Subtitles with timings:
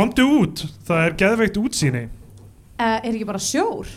[0.00, 2.06] komdu út, það er geðveikt útsýni
[2.80, 3.88] Uh, er ekki bara sjór?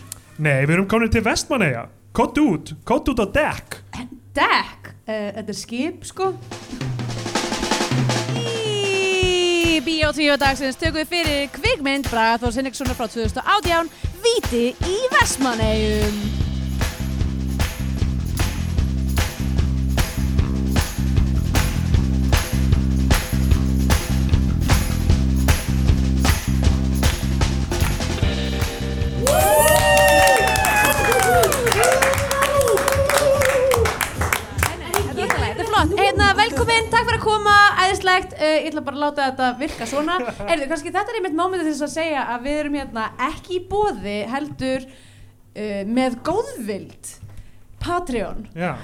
[0.43, 3.77] Nei, við erum komin til Vestmanneia Komdu út, komdu út á dekk
[4.35, 4.89] Dekk?
[5.07, 6.33] Uh, þetta er skip, sko.
[8.35, 13.91] Í Bíotvíu dagsins tökum við fyrir kvikmynd Braga Þór Sinnikssonar frá 2018
[14.23, 16.42] Víti í Vestmannegjum.
[38.49, 40.17] Ég ætla bara að láta þetta virka svona.
[40.51, 43.57] Erðu, kannski þetta er einmitt mómentið til þess að segja að við erum hérna ekki
[43.57, 47.15] í bóði heldur uh, með góðvild.
[47.83, 48.45] Patreon.
[48.55, 48.75] Já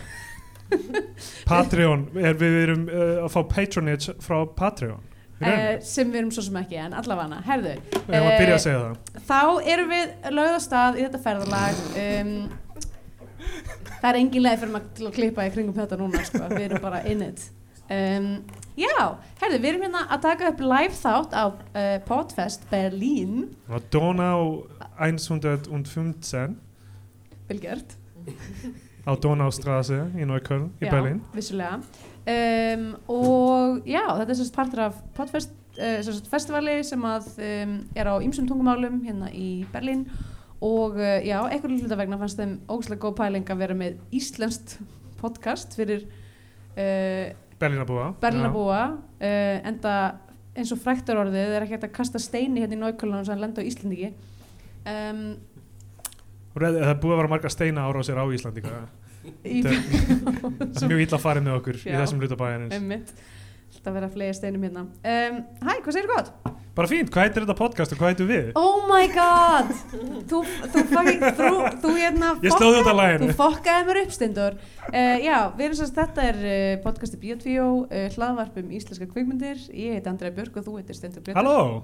[1.49, 5.05] Patreon, er, við erum uh, að fá patronage frá Patreon
[5.40, 7.77] Uh, sem við erum svo sem ekki, en allavega Herðu,
[8.12, 12.34] að að það þá erum við lögð á stað í þetta ferðalag um,
[14.01, 16.44] það er engin leið fyrir maður að klippa í kringum þetta núna sko.
[16.51, 17.46] við erum bara in it
[17.90, 18.29] um,
[18.79, 18.95] já,
[19.41, 23.49] herðu, við erum hérna að taka upp live þátt á uh, Podfest Berlín.
[23.70, 24.65] Og Donau
[24.99, 26.57] 115
[27.49, 27.95] vilgjört,
[29.07, 31.21] á Donaustrasse í Neukölln í Berlín.
[31.34, 31.79] vissulega.
[32.29, 38.12] Um, og já, þetta er sérst partur af Podfest uh, festivali sem að um, er
[38.12, 40.05] á ýmsum tungumálum hérna í Berlín.
[40.62, 44.77] Og uh, já, einhverjum hluta vegna fannst þeim ógæslega góð pæling að vera með íslenskt
[45.20, 46.05] podcast fyrir
[46.76, 49.93] uh, Berlínabúa Berlínabúa uh, enda
[50.60, 53.62] eins og fræktar orðið er ekki hægt að kasta steini hérna í nákvæmlega sem lenda
[53.63, 54.10] á Íslendingi
[54.90, 55.21] um,
[56.55, 58.63] Og reð- Það er búið að vera marga steina ára á sér á Íslandi
[59.46, 61.99] í, Það er mjög illa farið með okkur í Já.
[62.01, 62.40] þessum hluta
[63.80, 63.85] Einmitt.
[63.85, 66.31] Þetta vera fleiri steinum hérna um, Hæ, hvað segir gott?
[66.75, 68.52] Bara fínt, hvað heitir þetta podcast og hvað heitir við?
[68.56, 69.72] Oh my god
[70.30, 70.41] Þú,
[70.72, 71.50] þú fucking, þú,
[71.84, 75.66] þú hérna Ég slóði út af Þú læginu fokkaði mér upp Steindur uh, Já, við
[75.66, 80.35] erum sérst, þetta er uh, podcasti Bíotvíó uh, hlaðvarp um íslenska kvikmyndir Ég heiti Andrea
[80.35, 81.84] Björk og þú heitir Steindur Björk Halló,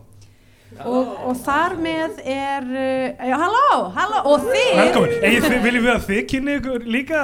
[0.84, 6.58] og, og þar með er uh, Halló, halló Og þið viljum við að þið kynni
[6.60, 7.24] ykkur líka?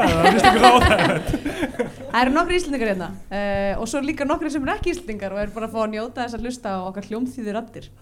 [2.12, 5.44] Það eru nokkri íslendingar hérna uh, og svo líka nokkri sem eru ekki íslendingar og
[5.46, 7.60] eru bara að fá að njóta þess að hlusta á okkar hljómþýðir.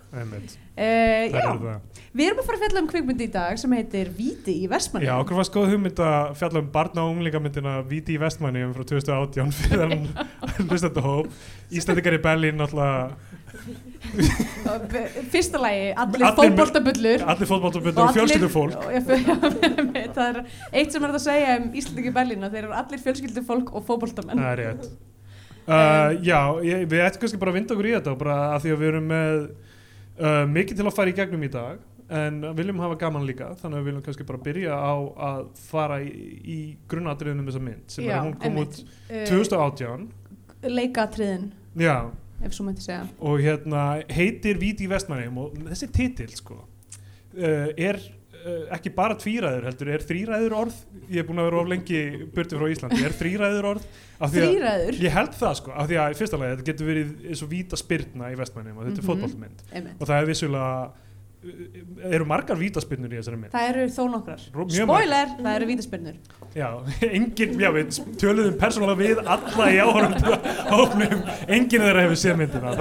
[0.09, 1.73] Einmitt, Uh,
[2.15, 5.09] við erum að fara að fjalla um kvikmyndi í dag sem heitir Víti í Vestmanni.
[5.09, 8.85] Já, okkur var skoð hugmynd að fjalla um barna og unglingamyndina Víti í Vestmanni frá
[8.87, 11.27] 2018 fyrir þann hlustandi hóp
[11.75, 13.28] Íslandingar í Berlín náttúrulega
[15.33, 17.23] Fyrsta lagi, allir, Allir- fótboltabullur.
[17.33, 18.77] allir fótballtabundur og fjölskyldufólk
[20.15, 20.39] það er
[20.71, 23.85] eitt sem er að segja um Íslandingi í Berlín að þeir eru allir fjölskyldufólk og
[23.87, 24.41] fótboltamenn.
[24.41, 24.89] Það er rétt.
[25.69, 28.71] Uh, Já, ég, við ættum kannski bara að vinda okkur í þetta bara af því
[28.73, 29.35] að við erum með
[30.17, 33.75] uh, mikið til að fara í gegnum í dag en viljum hafa gaman líka þannig
[33.77, 34.93] að við viljum kannski bara byrja á
[35.27, 36.09] að fara í,
[36.41, 36.57] í
[36.89, 40.07] grunnatriðunum þessa mynd sem Já, er hún kom út Uh, 2018
[40.73, 41.45] Leikatriðin,
[41.85, 41.95] Já,
[42.45, 43.07] ef svo mætti segja.
[43.19, 49.67] og hérna heitir Víti Vestmannheim og þessi titill sko uh, er uh, ekki bara tvíræður
[49.69, 50.77] heldur, er þríræður orð
[51.09, 52.01] ég er búin að vera of lengi
[52.35, 53.89] burti frá Íslandi er þríræður orð
[54.19, 54.97] Þrýræður.
[54.99, 57.77] Ég held það sko, af því að fyrsta lagi þetta getur verið eins og víta
[57.79, 59.11] spyrna í vestmannum og þetta er Mhm.
[59.11, 59.95] fótballmynd Einmitt.
[60.01, 60.91] og það er vissulega
[62.09, 64.41] eru margar vítaspyrnur í þessari mynd Það eru þó nokkrar.
[64.75, 66.17] Spoiler, það eru vítaspyrnur.
[66.57, 66.67] Já,
[67.19, 71.23] engin, já við töluðum persónulega við alla í áhörnum
[71.55, 72.75] enginn þeirra hefur séð myndina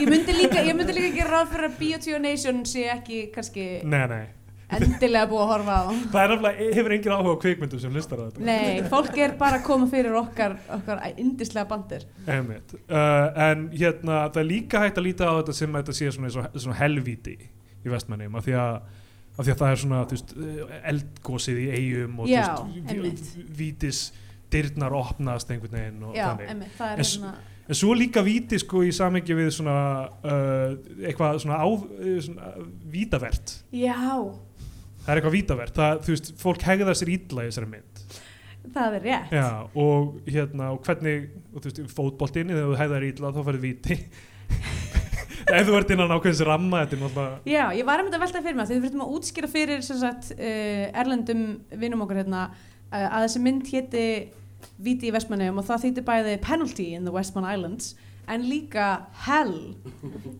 [0.00, 3.70] Ég myndi líka, ég myndi líka gera ráð fyrir að Biotio Nation sé ekki kannski
[3.86, 4.26] nei, nei
[4.70, 5.84] endilega búið að horfa á.
[6.12, 9.36] það er nefnilega, hefur engin áhuga á kvikmyndum sem listar á þetta Nei, fólk er
[9.40, 12.06] bara koma fyrir okkar, okkar indislega bandir.
[12.26, 16.12] Uh, en hérna það er líka hægt að líta á þetta sem að þetta sé
[16.14, 17.36] svona, svona helvíti
[17.86, 18.80] í vestmannum af því að
[19.40, 23.20] af því að það er svona veist, uh, eldgósið í eigum og veist, einmitt.
[23.36, 24.00] ví- vítis
[24.52, 27.34] dyrnar opnast einhvern veginn og Já, emmi, það En er s- svona,
[27.70, 29.76] en svo líka víti sko í samengi við svona
[30.24, 30.74] uh,
[31.06, 32.50] eitthvað svona, á, uh, svona
[32.90, 33.54] vítavert.
[33.72, 33.94] Já,
[35.06, 35.74] það er eitthvað vítavert.
[35.78, 38.02] Það, þú veist, fólk hegða sér illa í þessari mynd.
[38.74, 39.30] Það er rétt.
[39.32, 43.62] Já, og hérna, og hvernig og þú veist, fótboltinni, þegar þú hæðar ítla þá færðu
[43.64, 43.96] víti
[45.46, 48.44] ef þú ert innan ákveðins ramma þetta er náttúrulega Já, ég var einmitt að velta
[48.44, 51.46] fyrir mig, því við þurftum að útskýra fyrir sagt, uh, erlendum
[51.82, 54.04] vinnum okkur hérna uh, að þessi mynd héti
[54.80, 57.94] Víti í Vestmannum og það þýtti bæði penalty in the Westman Islands
[58.30, 59.74] en líka hell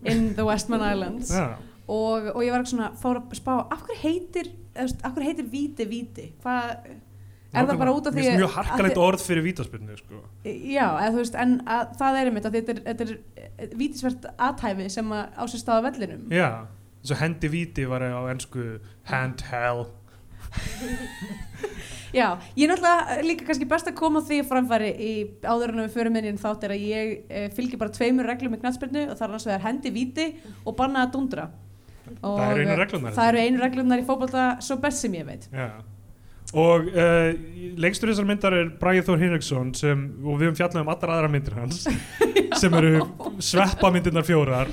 [0.07, 1.31] in the Westman Islands.
[1.33, 1.57] Já,
[1.91, 5.87] og, og ég var svona fór að spá af hverju heitir, af hverju heitir víti
[5.89, 6.27] víti?
[6.43, 6.75] Hvað
[7.51, 10.19] er það bara út af því finnst mjög að harkalegt orð fyrir vítaspyrnu sko.
[10.47, 14.91] Já, eða veist, en að, það er einmitt að þetta er, þetta er vítisvert aðhæfi
[14.93, 16.27] sem að á sér staða vellinum.
[16.31, 16.49] Já,
[17.01, 18.67] þess að hendi víti var á ennsku
[19.11, 19.89] hand hell
[22.11, 25.11] Já, ég er náttúrulega líka kannski best að koma því framfæri í
[25.45, 28.57] áður en við förum inn í þátt er að ég e, fylgir bara tveimur reglum
[28.57, 30.25] í knatspyrnu og það er vegar hendi víti
[30.65, 31.47] og banna að dundra.
[32.19, 35.15] Og Það eru einu eh, reglurnar það eru einu reglunar í fótbolta svo best sem
[35.15, 35.47] ég veit.
[35.55, 35.69] Já
[36.51, 37.29] Og uh,
[37.79, 41.29] lengstur þessar myndar er Bræði Þór Hinriksson sem, og við höfum fjallað um allar aðra
[41.31, 41.85] myndir hans
[42.61, 43.05] sem eru
[43.39, 44.71] sveppa myndirnar fjórar.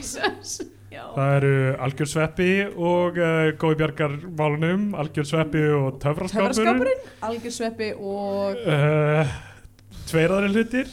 [0.99, 1.53] Það eru
[1.83, 6.91] Algjör Sveppi og uh, Gói Bjargar málunum, Algjör Sveppi og Töfraskápur
[7.27, 9.39] algjör sveppi og uh,
[10.09, 10.91] Tveir aðri hlutir.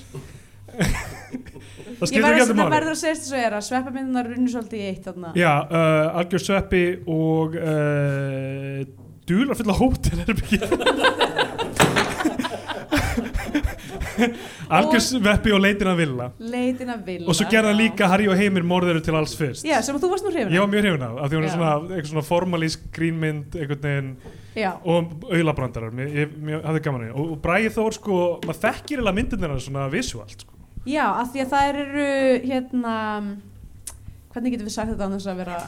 [1.96, 5.06] Það ég verður að, það segja þess að er að sveppamyndunar runnu svolítið í eitt
[5.08, 5.34] þarna.
[5.40, 5.52] Já,
[6.20, 7.58] Algjör Sveppi og
[9.26, 10.36] Dúlar fulla hótel er
[14.76, 16.28] Algjör Sveppi og Leitin að Villa.
[16.40, 19.66] Leitin að vilja Og svo gerða líka Harry og Heimir morðeru til alls fyrst.
[19.68, 20.64] Já, sem að þú varst nú hrifin Ég af.
[20.64, 24.12] var mjög hrifin af, af því hún er svona, eitthvað svona formalísk grínmynd einhvern veginn
[24.56, 28.62] Já, og auðlabrandarar, mér, ég, mér hafði gaman að og, og Bræði Þór sko, maður
[28.64, 30.54] þekkir eða myndirna svona visuált sko.
[30.88, 32.08] já, af því að það eru
[32.46, 32.94] hérna
[34.32, 35.60] hvernig getum við sagt þetta þess að vera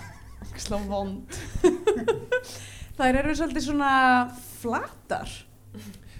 [0.57, 1.27] slá vond
[2.97, 3.91] Það eru svolítið svona
[4.57, 5.33] flatar.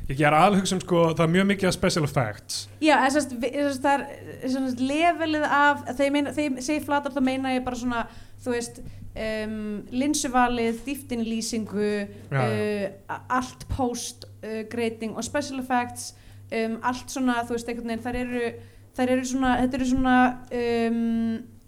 [0.07, 2.59] Ég er alveg hugsa um sko, það er mjög mikið special effects.
[2.79, 7.79] Já, sérst, sérst, það er levelið af, þegar ég, segi flatar þá meina ég bara
[7.79, 8.05] svona,
[8.45, 8.79] þú veist,
[9.17, 9.57] um,
[9.91, 11.91] linsuvalið, dýftin í lýsingu,
[12.31, 16.13] Já, uh, allt post, uh, grading og special effects,
[16.53, 18.55] um, allt svona, þú veist, einhvern veginn, þær eru,
[18.95, 20.17] þær eru svona, þetta eru svona,
[20.61, 21.05] um,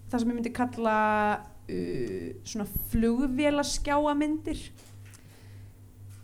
[0.08, 0.98] það sem ég myndi kalla
[1.36, 4.70] uh, svona flugvélaskjáamyndir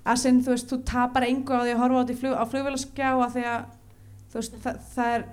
[0.06, 2.36] að sem þú veist, þú tapar engu á því að horfa á, þetta í flug,
[2.38, 3.66] á flugvélaskjá að því að
[4.30, 5.26] þú veist, það, það er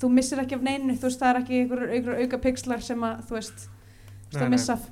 [0.00, 3.06] þú missir ekki af neinu, þú veist, það er ekki einhver, einhver auka pixlar sem
[3.06, 4.88] að, þú veist þú veist, að missa af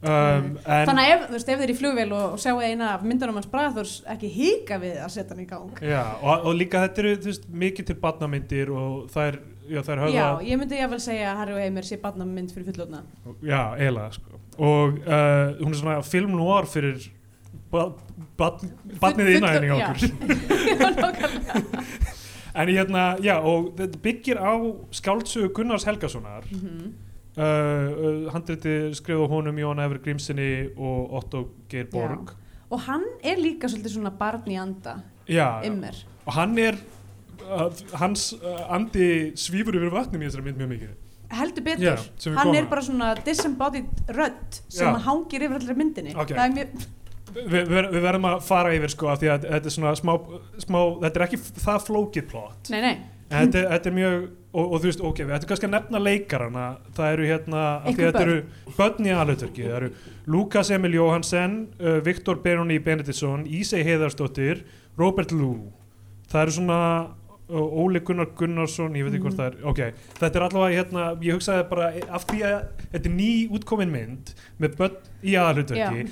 [0.00, 2.90] um, þannig að ef, þú veist, ef þið er í flugvél og, og sjáu eina
[2.96, 5.84] af myndunum hans Bræðurs ekki hika við að setja hann í gang.
[5.84, 9.38] Já, og, og líka þetta eru þú veist, mikið til barnamyndir og það er,
[9.70, 13.04] já, er Já, ég myndi jáfnvel segja að Harry og Heimir sé barnamynd fyrir fullotna
[13.44, 14.42] Já, eiginlega sko.
[14.58, 17.10] og uh, hún er svona film noir fyrir
[17.70, 19.98] barnið innæðinni okkur.
[22.60, 24.52] en hérna, já, og þetta byggir á
[24.96, 26.46] skáldsögu Gunnars Helgasonar.
[26.50, 26.92] Mhm.
[27.38, 32.34] uh, uh, handriti skrifa honum Jón Efri Grímsinni og Otto Geir Borg.
[32.70, 35.96] Og hann er líka svolítið svona barn í anda já, Immer
[36.26, 36.76] og hann er
[37.42, 38.34] uh, hans
[38.70, 40.92] andi svífur yfir vatnum í þessari mynd mjög mikið.
[41.30, 44.98] Heldur betur, Já, hann er bara svona disembodied rödd sem Já.
[45.06, 46.14] hangir yfir allir myndinni.
[46.18, 46.32] Ok.
[46.34, 46.86] það er mjög,
[47.34, 50.12] Vi, við, við verðum að fara yfir sko af því að þetta er svona smá,
[50.64, 52.94] smá þetta er ekki það flókið plott nei nei.
[53.30, 56.64] Þetta, þetta er mjög og, og þú veist, ok, við ættum kannski að nefna leikarana
[56.96, 58.38] það eru hérna, þetta eru
[58.74, 59.06] börn.
[59.06, 59.90] í aðlutverki, það eru
[60.30, 64.64] Lukas Emil Jóhansen, uh, Viktor Benoni Benediktsson, Ísei Heiðarsdóttir
[64.98, 65.70] Robert Lou
[66.30, 66.80] það eru svona
[67.50, 69.40] Óli Gunnar Gunnarsson, ég veit ekki hvort Mhm.
[69.40, 73.14] það er ok, þetta er allavega hérna, ég hugsaði bara af því að þetta er
[73.16, 75.34] ný útkomin mynd með börn í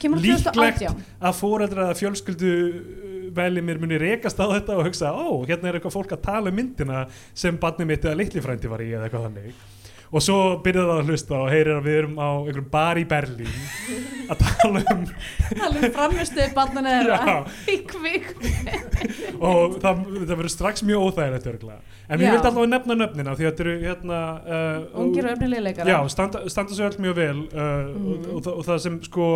[0.02, 5.12] kemur líklegt 2018 að fóreldra eða fjölskyldu veli mér muni rekast á þetta og hugsa
[5.12, 8.68] ó, hérna er eitthvað fólk að tala um myndina sem barnið mitt eða litli frændi
[8.68, 9.52] var í eða eitthvað þannig
[10.08, 13.04] og svo byrjaði það að hlusta og heyrir að við erum á einhverjum bar í
[13.10, 13.56] Berlín
[14.32, 15.02] að tala um
[15.66, 17.36] alveg framistuði barnana þeirra já,
[17.74, 18.30] í kvik
[19.38, 21.80] og það, það verður strax mjög óþægilegt örgulega.
[22.08, 22.30] en Já.
[22.32, 25.98] vildi allavega nefna nöfnina því að þetta eru hérna uh, ungir og öfnilega leikara já,
[26.12, 28.06] standa, standa svo öll mjög vel uh, Mhm.
[28.08, 29.26] og, og, það- og það sem sko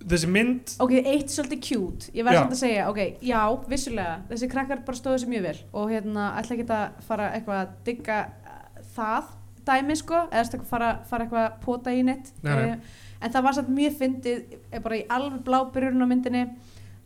[0.00, 2.40] þessi mynd ok, eitt svolítið cute ég verð Já.
[2.44, 6.28] samt að segja, ok, já, vissulega þessi krakkar bara stóðu sér mjög vel og hérna,
[6.40, 8.20] ætla ekki að fara eitthvað að digga
[8.96, 9.28] það
[9.70, 12.52] dæmi sko, eða fara, fara eitthvað að pota í neitt Nei.
[12.58, 16.44] Eh, en það var samt mjög fyndið eh, bara í alveg blábyrjurinn á myndinni.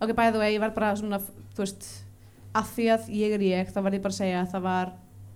[0.02, 1.88] Ok, bæðu vegi, ég var bara svona þú veist,
[2.54, 4.92] að því að ég er ég þá var ég bara að segja að það var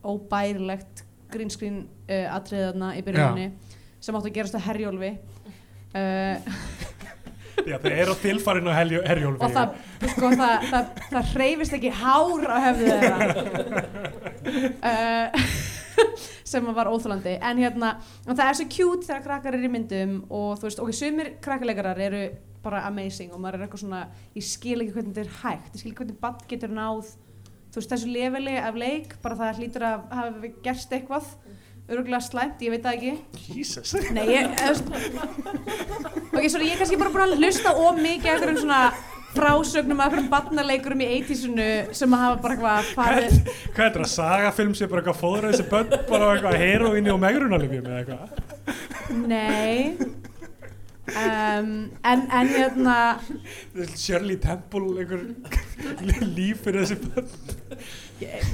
[0.09, 3.49] óbærilegt grínskrín uh, atriðarna í byrjunni
[4.01, 5.11] sem áttu að gerast á herjólfi.
[5.89, 6.37] Uh,
[7.67, 9.43] já, það er á tilfarinu Herjó- herjólfi.
[9.45, 9.75] Og það,
[10.15, 13.19] sko, það, það, það hreyfist ekki hár á hefðu þeirra.
[14.79, 15.27] Uh,
[16.51, 17.95] sem var óþólandi en hérna,
[18.27, 21.33] og það er svo cute þegar krakkar eru í myndum og þú veist, ok, sumir
[21.45, 22.25] krakkarleikarar eru
[22.65, 24.03] bara amazing og maður er eitthvað svona,
[24.35, 25.73] ég skil ekki hvernig þetta er hægt.
[25.73, 27.15] Ég skil ekki hvernig bann getur náð
[27.69, 31.33] þú veist, þessu leveli af leik bara það hlýtur að hafa gerst eitthvað
[31.89, 33.13] örgulega slæmt, ég veit það ekki.
[33.57, 33.95] Jesus.
[34.13, 34.51] Nei, ég,
[36.37, 38.81] ok, sorry, ég er kannski bara búin að hlusta of mikið eftir um svona
[39.39, 44.09] frásögnum af einhverjum barnaleikurum í 80-sunu sem að hafa bara eitthvað farið Hvað er þetta,
[44.13, 48.27] sagafilm sem bara eitthvað fóðra þessi börn bara eitthvað heroíni og megrunalifjum eða eitthvað?
[49.29, 49.99] Nei.
[51.09, 51.71] Um,
[52.05, 52.97] en, en hérna
[53.97, 55.23] Shirley Temple einhver
[56.37, 57.31] líf fyrir þessi börn.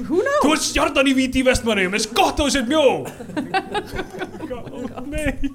[0.04, 0.42] Who knows?
[0.44, 2.84] Þú ert stjarnan í víti í vestmannum, eins gott á þessi mjó!
[5.14, 5.50] Nei.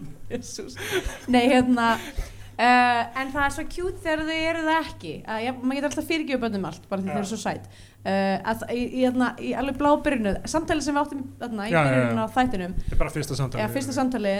[1.30, 1.94] Nei, hérna
[2.60, 5.14] uh, en það er svo cute þegar þau eru það ekki.
[5.26, 7.14] Að ég, maður getur alltaf fyrirgjöfu bönnum allt bara því Já.
[7.16, 7.70] þau eru svo sæt.
[8.00, 11.80] Uh, að, í, í, hérna, í alveg blábyrjunu samtali sem við áttum þarna, í Já,
[11.80, 11.96] já, já.
[11.96, 12.78] byrjunum á þættinum.
[12.84, 14.36] Þetta er bara fyrsta samtali Já, fyrsta samtali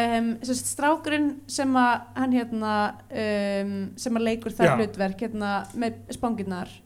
[0.00, 2.74] um, strákurinn sem að hann hérna
[3.08, 4.74] um, sem að leikur Já.
[4.76, 6.76] hlutverk hérna með spangirnar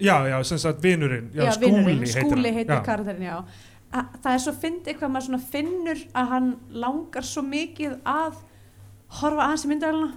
[0.00, 1.28] Já, já, sem sagt vinurinn.
[1.36, 2.84] Já, vinurinn, skúli heitir skúli heitir Já.
[2.84, 3.42] karakterinn, já.
[3.90, 8.38] A, það er svo fyndið hvað maður finnur að hann langar svo mikið að
[9.10, 10.10] horfa aðeins í myndavæluna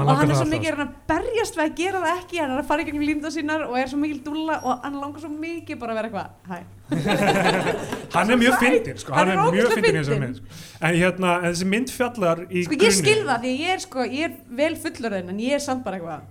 [0.00, 2.54] og hann er svo mikið að reyna að berjast við að gera það ekki hann
[2.56, 5.22] er að fara í gegnum línda sínar og er svo mikil dúlla og hann langar
[5.22, 6.66] svo mikið bara að vera eitthvað
[8.16, 10.58] Hann er mjög fyndin, sko, Hann hann er er mjög fyndin í þessari mynd sko.
[10.88, 14.06] En hérna, en þessi mynd fjallar í sko ég skil það því ég er sko,
[14.10, 16.28] ég er vel fullorðin en ég er samt bara eitthvað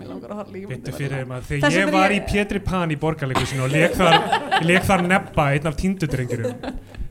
[0.00, 0.98] mér langar að horfa líka Þess
[1.52, 4.18] þegar ég var í ég- Pétri Pan í borgarleikusinu og leik þar,
[4.74, 6.58] ég þar nebba einn af tíndudrengurum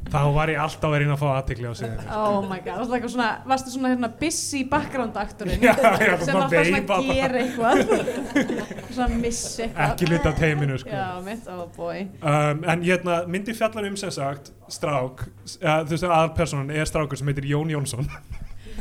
[0.09, 2.95] þá var ég alltaf að reyna að fá aðtekli á sig Oh my god, varstu,
[2.97, 7.09] eitthvað svona, varstu svona hérna busy background aktorinn Já, já, sem var alltaf svona að
[7.13, 7.83] gera eitthvað.
[8.95, 9.93] Svona missi eitthvað.
[9.93, 10.93] Ekki hluta af teiminu sko.
[10.93, 12.03] Já, mitt, oh boy.
[12.19, 15.25] Um, en hérna, myndi fjallar um sem sagt strák,
[15.59, 18.09] ja, þú veist aðalpersonan er strákur sem heitir Jón Jónsson.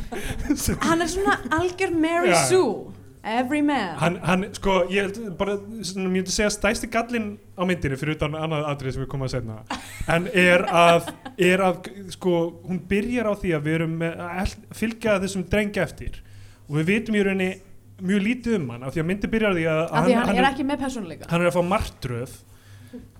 [0.09, 2.33] Hann er svona algjör Mary.
[2.49, 3.97] Sue Every man.
[3.99, 8.15] Hann, hann, sko, ég held bara svona, ég myndi segja stæsti gallin á myndinni fyrir
[8.15, 9.57] utan annað atrið sem við komum að setna
[10.15, 12.35] en er að, er að sko,
[12.69, 16.21] hún byrjar á því að við erum að fylgja þessum dreng eftir.
[16.69, 17.49] Og við vitum í rauninni
[17.99, 20.49] mjög lítið um hann af því að myndi byrjar því að, Af því hann, er
[20.53, 21.27] ekki með persónuleika.
[21.33, 22.37] hann er að fá martröð.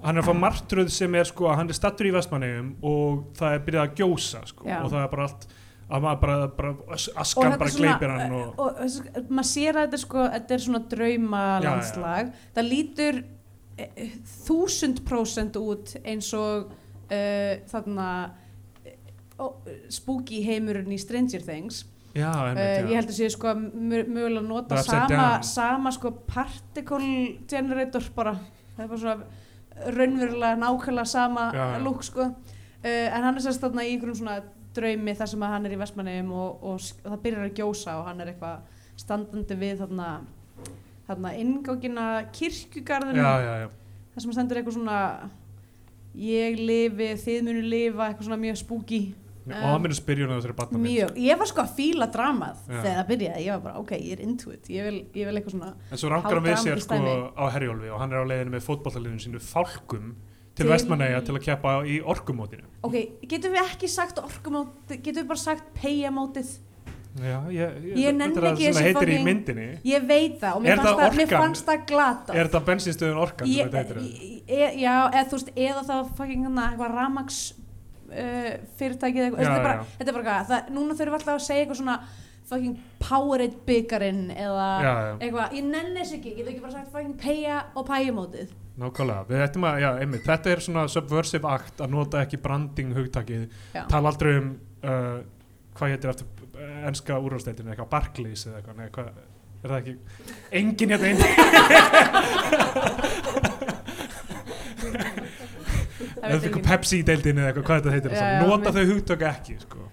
[0.02, 3.26] Hann er að fá martröð sem er sko að hann er stattur í vestmannegum og
[3.38, 5.50] það er byrjað að gjósa sko, og það er bara allt
[5.90, 6.94] að maður bara, bara Og
[7.24, 10.64] askan bara gleipir hann og, og þessi- maður sér að þetta er sko þetta er
[10.66, 13.22] svona drauma landslag það lítur
[13.78, 14.12] eh,
[14.46, 18.10] þúsund prósent út eins og uh, þarna
[19.40, 21.86] uh, spooky heimurinn í Stranger Things.
[22.18, 27.38] Já, einmitt, ég held að sé sko mö- mögulega að nota sama, sama sko particle
[27.48, 28.34] generator bara.
[28.76, 32.26] Það er bara svona raunverulega nákvæmlega sama Já, lúk sko.
[32.84, 34.40] En hann er sérst þarna í einhverjum svona
[34.76, 38.10] draumi þar sem hann er í Vestmanneum og, og, og það byrjar að gjósa og
[38.10, 40.10] hann er eitthvað standandi við þarna
[41.10, 41.34] þarna
[43.46, 43.70] já, já.
[44.14, 45.00] þar sem stendur eitthvað svona
[46.20, 49.02] ég lifi, þið munu lifa eitthvað svona mjög spooky.
[49.10, 52.58] Og Um, það minnst byrjun á þessari batna mjög, ég var sko að fíla dramað
[52.68, 52.82] Já.
[52.84, 54.68] þegar það byrjaði, ég var bara ok, ég er into it.
[54.70, 57.00] Ég vil, ég vil eitthvað svona en svo rangar hann við sér sko
[57.34, 60.12] á Herjólfi og hann er á leiðinu með fótballaliðinu sínu Fálkum
[60.60, 62.66] til, Vestmanneia til að keppa í orkumótinu.
[62.88, 62.98] Ok,
[63.30, 66.58] getum við ekki sagt orkumótið, getum við bara sagt peyjamótið
[67.18, 69.70] já, ég, Ég þetta er ekki það þessi það heitir í myndinni.
[69.90, 73.50] Ég veit það og mér fannst það það, fannst það glata er þetta bensinstöðun Orkan
[73.50, 76.62] ég, þetta heitir ég, ég, já, eða þú veist, eða þá fucking
[76.94, 77.42] ramax
[78.14, 81.20] uh, fyrirtækið eitthvað, Já, þetta er bara, þetta er bara hvað, það, núna þurfum við
[81.20, 82.00] alltaf að segja eitthvað svona
[82.50, 86.92] fucking Powerade byggarinn eða já, já, eitthvað, ég nenni þess ekki, getur ekki bara sagt
[86.94, 89.26] fucking peyja og pæjumótið nákvæmlega.
[89.30, 93.44] Við ættum að, já, einmitt, þetta er svona subversive act að nota ekki branding hugtakið.
[93.76, 93.84] Já.
[93.92, 95.20] tala aldrei um uh,
[95.80, 99.96] hvað heitir eftir uh, enska úrvarsdeildinu eitthvað Barclays eða eitthvað, nei, hvað er það ekki?
[100.62, 101.22] Engin hérna inn.
[106.00, 106.68] Það eða eitthvað enginn.
[106.68, 109.86] Pepsi deildinu eða eitthvað, hvað þetta heitir já, já, nota þau hugtök ekki sko.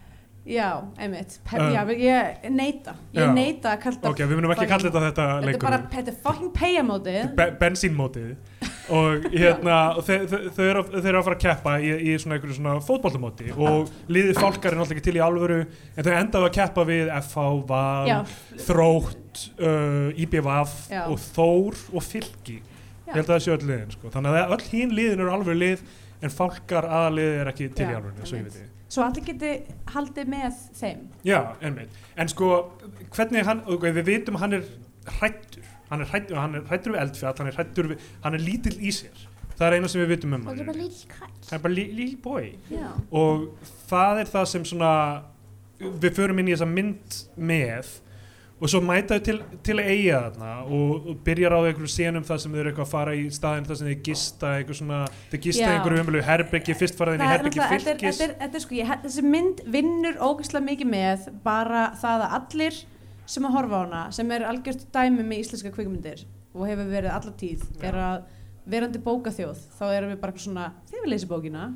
[0.47, 0.69] Já,
[1.02, 2.95] einmitt, Pe Um, já, ég neita.
[3.12, 3.33] Ég já.
[3.35, 6.19] neita að kalla ok, við munum ekki kalla þetta þetta Þetta er bara, þetta er
[6.23, 8.37] fucking peyjamótið be bensínmótið
[8.93, 10.14] og hérna þau,
[10.66, 13.50] eru að, fara að keppa í, í svona einhverju svona fótboltamóti.
[13.55, 17.11] Og liðið fálkar er náttúrulega ekki til í alvöru en þau endaðu að keppa við
[17.19, 18.16] FH, Val, Já,
[18.69, 22.61] Þrótt uh, IBVF og Þór og Fylki.
[23.07, 24.14] Ég held að það séu öll liðin sko.
[24.14, 25.85] þannig að öll hín liðin eru alvöru lið
[26.25, 28.73] en fálkar aðalið er ekki til í alvöru svo ég veit.
[28.87, 29.52] Svo allir geti
[29.90, 31.07] haldið með þeim.
[31.26, 32.02] Já, einmitt.
[32.14, 32.50] En sko,
[33.14, 34.69] hvernig er hann, við vitum að hann er
[35.19, 35.73] hrættur.
[35.90, 38.93] Hann er hann er hrættur við eldfjall, hann er hrættur við, hann er lítill í
[38.95, 39.26] sér.
[39.57, 40.59] Það er eina sem við vitum um hann.
[40.66, 42.49] bara lítill kall Hann er bara lí- lítill bói.
[42.71, 43.47] Já, Og
[43.88, 44.90] það er það sem svona,
[45.78, 47.95] við förum inn í þessa mynd með
[48.57, 52.38] og svo mæta þau til, til eiga þarna og, og byrjar á einhverju senum það
[52.40, 55.00] sem þau eru eitthvað að fara í staðin það sem þau gista eitthvað svona,
[55.33, 58.33] þau gista einhverju umölu herbyggi, fyrst fara þau inn í er herbyggi er, fylgis er,
[58.40, 62.78] þetta er sko, ég, þessi mynd vinnur ógeðslega mikið með bara það að allir
[63.26, 66.25] sem að horfa á hana sem er algjört dæmi með íslenska kvikmyndir
[66.56, 67.66] og hefur verið alla tíð.
[67.76, 67.88] Já.
[67.90, 68.16] er að
[68.66, 71.66] verandi bókaþjóð þá erum við bara eitthvað svona, þið vil lesa bókina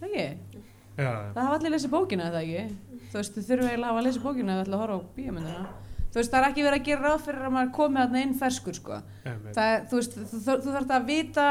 [0.00, 0.60] það ekki,
[0.98, 4.04] já, það hafa allir lesið bókina það ekki, þú veist, þið þurfum eiginlega að hafa
[4.08, 5.64] lesið bókina ef þið ætla að horfa á bíómyndina.
[6.14, 8.34] Þú veist, það er ekki verið að gera ráð fyrir að maður komi þarna inn
[8.38, 8.98] ferskur sko.
[9.56, 11.46] Það, þú veist, þú, þú, þú þarft að vita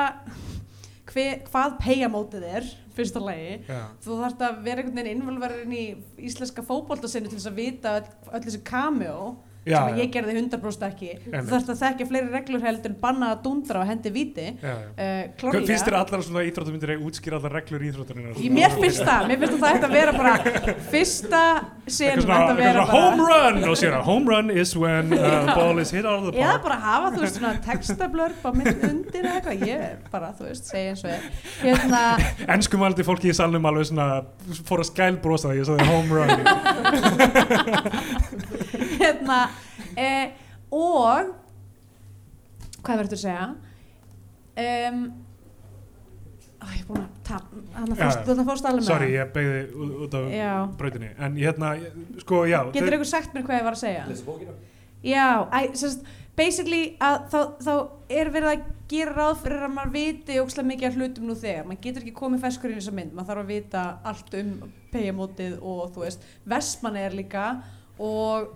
[1.14, 3.58] hve, hvað peyamótið er fyrsta lagi.
[3.70, 5.86] Já, þú þarft að vera einhvern veginn innvalverðin í
[6.28, 9.18] íslenska fótboltasinnu til þess að vita öll, öll þessi cameo
[9.66, 11.12] já, sem að já, ég gerði 100% ekki.
[11.28, 14.76] Þú þarft að þekkja fleiri reglur heldur banna að dundra og hendi viti já, já.
[14.94, 17.86] uh, finnst þér allar svona íþróttumyndir að útskýra allar reglur?
[18.44, 20.34] Í mér finnst það, mér finnst að það að vera bara
[20.92, 21.44] fyrsta
[21.84, 26.06] að bara home run og sér að home run is when uh, ball is hit
[26.06, 26.64] out of the park.
[26.64, 29.80] bara hafa þú veist svona textablörp á mynd undir eitthvað, ég
[30.14, 31.22] bara þú veist segja eins og er.
[31.64, 32.02] Hérna,
[32.56, 34.08] Enskumældi fólki í salnum alveg svona
[34.68, 36.32] fór að skælbrosa það, ég sagði home run
[39.02, 39.40] hérna
[39.98, 40.34] eh,
[40.74, 41.34] og
[42.84, 43.46] hvað verður að segja
[44.94, 45.04] um,
[46.64, 48.36] Æ, ég er búin að tapa þannig Já, að já.
[48.38, 49.64] þú fórst alveg með Sorry, ég beigði
[50.06, 50.52] út, af Já.
[50.80, 51.72] brautinni En hérna,
[52.24, 54.06] sko, já Getur einhver sagt mér hvað ég var að segja?
[54.08, 54.56] Lesa bókina
[55.04, 56.06] Já, æ, sérst,
[56.40, 57.74] basically að þá, þá
[58.16, 61.68] er verið að gera ráð fyrir að maður viti ókslega mikið af hlutum nú þegar
[61.68, 64.54] maður getur ekki komið ferskur inn í þessa mynd maður þarf að vita allt um
[64.94, 67.46] peyamótið og þú veist, Vestmann er líka
[68.00, 68.56] og,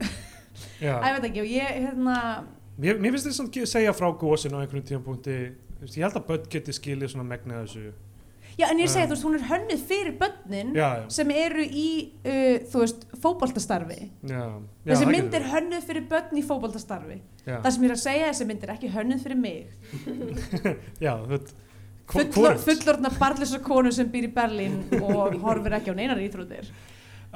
[0.81, 2.17] ég veit ekki ég, hérna
[2.77, 4.85] Mér, mér finnst þess að segja frá gósin á einhvern
[5.77, 7.93] Þú veist, Ég held að börn geti skilið svona megnið af þessu
[8.57, 9.05] Já, en ég segi, Já.
[9.05, 11.89] þú veist, hún er hönnuð fyrir börnin Já, já, sem eru í,
[12.25, 13.03] uh, þú veist,
[14.25, 14.41] já
[14.87, 17.19] Þessi mynd er hönnuð fyrir börn í fótboltastarfi.
[17.45, 19.67] Já, Það sem ég er að segja, þessi mynd er ekki hönnuð fyrir mig.
[21.05, 21.53] já þú veit
[22.07, 22.65] hvor- Fullor, hvorugt.
[22.65, 26.71] fullorðna barnlösa konu sem býr í Berlín og horfir ekki á neinar íþróttir.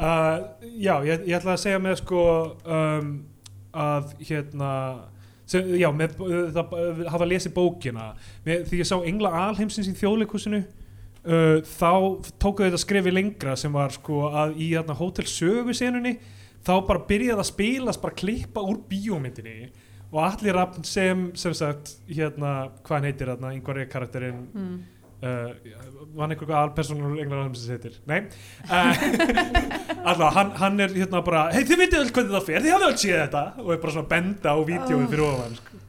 [0.02, 0.38] Uh,
[0.82, 2.22] já, ég, ég ætla að segja með sko
[2.66, 3.10] um,
[3.78, 4.70] að hérna
[5.46, 8.08] sem, já, með uh, það, uh, hafa lesið bókina
[8.48, 11.92] með, því ég sá Engla Alheimsins í þjóðleikusinu uh, þá
[12.42, 16.16] tóku þetta skrifi lengra sem var sko að í hérna, Hotel Sögu senunni
[16.66, 19.70] þá bara byrjaði að spilast bara klippa úr bíómyndinni
[20.12, 24.82] og allir sem, sem sagt hérna, hvað heitir hérna, einhverja karakterinn Mm.
[25.22, 25.52] Uh,
[26.18, 28.20] var einhver alpersonur englar sem heitir, nei
[28.72, 29.06] uh,
[30.06, 32.90] alltaf, hann, hann er hérna bara hei þið vitið öll hvernig það fer, þið hafið
[32.90, 35.10] öll séð þetta og er bara svona benda á vídjóið Oh.
[35.14, 35.82] fyrir ofan sko.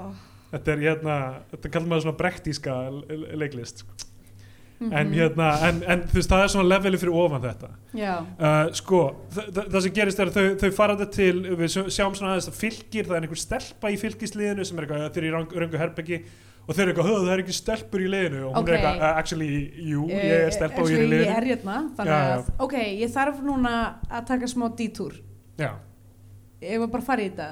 [0.00, 0.12] Oh.
[0.52, 1.16] þetta er hérna
[1.54, 3.96] þetta kallar maður svona brektíska le- le- leiklist sko.
[4.80, 4.92] Mhm.
[4.96, 8.70] en hérna, en, en þú veist það er svona leveli fyrir ofan þetta Já, uh,
[8.78, 9.00] sko,
[9.34, 12.14] þa þa það sem gerist er að þau, þau fara þetta til, við sjá- sjáum
[12.16, 15.42] svona aðeins að fylgir, það er einhver stelpa í fylgisliðinu sem er eitthvað, þeir eru
[15.44, 16.20] í röngu herbeggi
[16.70, 18.68] og þeir eru eitthvað, "Höð, það er ekki stelpur í liðinu og hún Ok.
[18.70, 19.50] er eitthvað, uh, actually,
[19.90, 22.44] jú, ég er stelpa og ég er í liðinu Ég er hérna, þannig Já, að,
[22.62, 23.74] ok, ég þarf núna
[24.10, 25.12] að taka smá dítúr.
[25.58, 25.72] já,
[26.62, 27.48] Ég var bara að fara í þetta.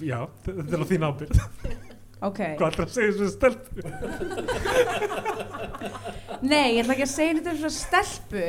[0.00, 1.38] já, þetta er á þín ábyrð
[2.24, 2.38] Ok.
[2.56, 3.80] hvað er það að segja þessu stelpu
[6.44, 8.44] Nei, ég ætla ekki að segja nýtt um svona stelpu.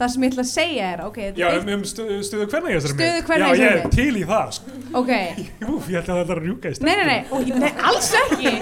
[0.00, 2.72] Það sem ég ætla að segja er, ok, þetta já, um, um stu, stuðu hvernig
[2.72, 4.76] ég kvenna í já, ég er til í það sko.
[5.00, 5.12] ok,
[5.74, 7.72] Úf, ég ætla að það er að rjúka í stelpu nei, nei, nei, og, nei,
[7.90, 8.54] alls ekki.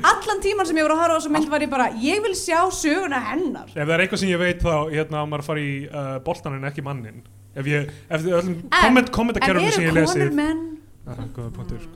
[0.00, 2.32] Allan tíman sem ég voru að horfa á þessu mynd var ég bara ég vil
[2.40, 3.68] sjá söguna hennar.
[3.74, 6.14] Ef það er eitthvað sem ég veit þá, hérna, á maður að fara í uh,
[6.24, 7.20] boltan en ekki mannin
[7.56, 10.64] ef ég, ef þið öllum En- komment, en kommentarkerfum sem ég eru lesið konur menn?
[11.06, 11.86] Það er góða punktur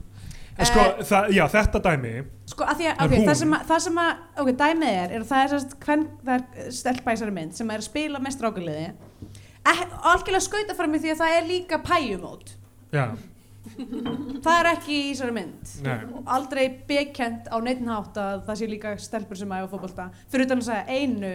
[0.68, 0.84] sko.
[0.84, 2.14] Sko, það, já, þetta dæmi
[2.50, 5.24] sko, að því að, ok, það sem að, það sem að ok, dæmið er, er
[5.24, 8.22] að það er, sérst, hvern, það er stelpa í þessari mynd sem er að spila
[8.22, 8.86] með strákuliði
[9.64, 12.52] algjörlega skauta fram í því að það er líka pæjumót.
[12.90, 13.04] Já,
[14.44, 15.74] það er ekki í þessari mynd.
[15.84, 15.96] Nei.
[16.36, 20.08] Aldrei bekent á neitt hátt að það sé líka stelpur sem æfa fótbolta.
[20.32, 21.34] Fyrir utan að segja einu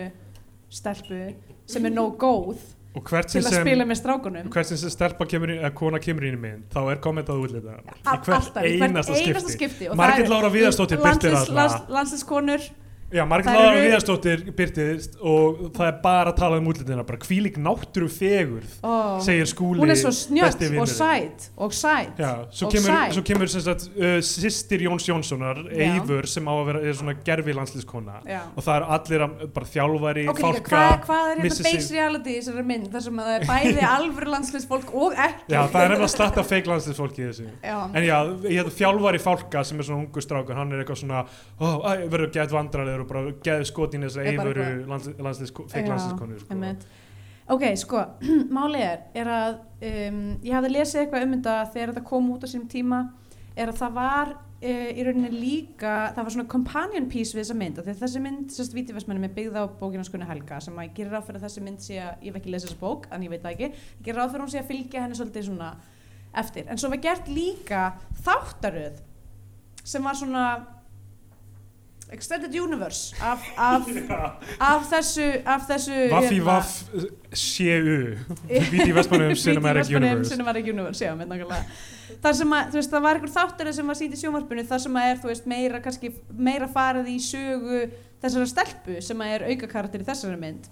[0.74, 1.22] stelpu
[1.70, 2.64] sem er nóg góð
[3.04, 4.50] til að sem, spila með strákunum.
[4.54, 7.76] Hvert sem stelpa kemur inn, eða kona kemur inn í mynd þá er kommentað útlita
[7.76, 9.86] í hvert í einasta skipti, skipti.
[9.92, 11.56] Er Lára Viðarsdóttir birtir landsliðs- þarna.
[11.60, 12.62] lands- landsliðskonur
[13.14, 18.08] Já, eru- Viðarsdóttir byrtist og það er bara að tala um útlitina bara hvílík náttúru
[18.10, 19.20] fegurð oh.
[19.22, 20.90] segir skúli hún er svo snjöll og vinurinn.
[20.90, 25.62] sæt og sæt Já, svo svo kemur sagt, uh, sýstir Jóns Jónssonar.
[25.70, 28.42] Eivur sem á að vera er gerfi landslískona Já.
[28.56, 31.78] og það er allir að, bara þjálfari, ok, líka, fálka hvað, hvað er missir hérna
[31.78, 35.54] base reality í þessari mynd þar sem að það er bæði alvöru landsliðsfólk og ekki
[35.54, 37.78] Já, það er nefnilega slatt af feik landslíksfólki í þessu Já.
[37.86, 38.18] En já,
[38.50, 41.24] ég hefði þjálfari fálka sem er svona ungu strákur, hann er eitthvað svona
[41.62, 46.56] ó, æ, vandrarlegur og bara geði skotin landsliðs, feik Já, landslískonu sko.
[47.56, 48.02] ok, sko,
[48.58, 49.60] málið er er að
[49.92, 53.06] um, ég hafði lesið eitthvað um þetta þegar þetta kom út á sínum tíma
[53.56, 57.60] er að það var uh, í rauninni líka, það var svona companion piece við þessa
[57.60, 60.96] mynd, að þessi mynd, sérst vítiversmennum er byggð á bókina skunni Helga sem að ég
[61.00, 63.26] gerir ráð fyrir að þessi mynd sé að, ég hef ekki lesið þessa bók en
[63.26, 65.74] ég veit það ekki, ég gerir ráð fyrir hún sé að fylgja henni svolítið svona
[66.36, 67.84] eftir en svo var gert líka
[68.26, 68.98] þáttaröð
[69.86, 70.46] sem var svona
[72.16, 73.90] extended universe af, af,
[74.72, 76.84] af þessu af þessu Vaffi hérna, Vaff
[77.36, 78.00] CU
[78.72, 80.32] Víti Vestmannum Cinematic Universe.
[80.32, 81.14] Cinematic Universe, já,
[82.24, 84.84] þar sem að, þú veist, það var einhver þáttur sem var sínt í sjónvarpinu, þar
[84.86, 86.12] sem að er, þú veist, meira kannski,
[86.50, 87.82] meira farið í sögu
[88.24, 90.70] þessara stelpu sem að er aukakarakter í þessari mynd.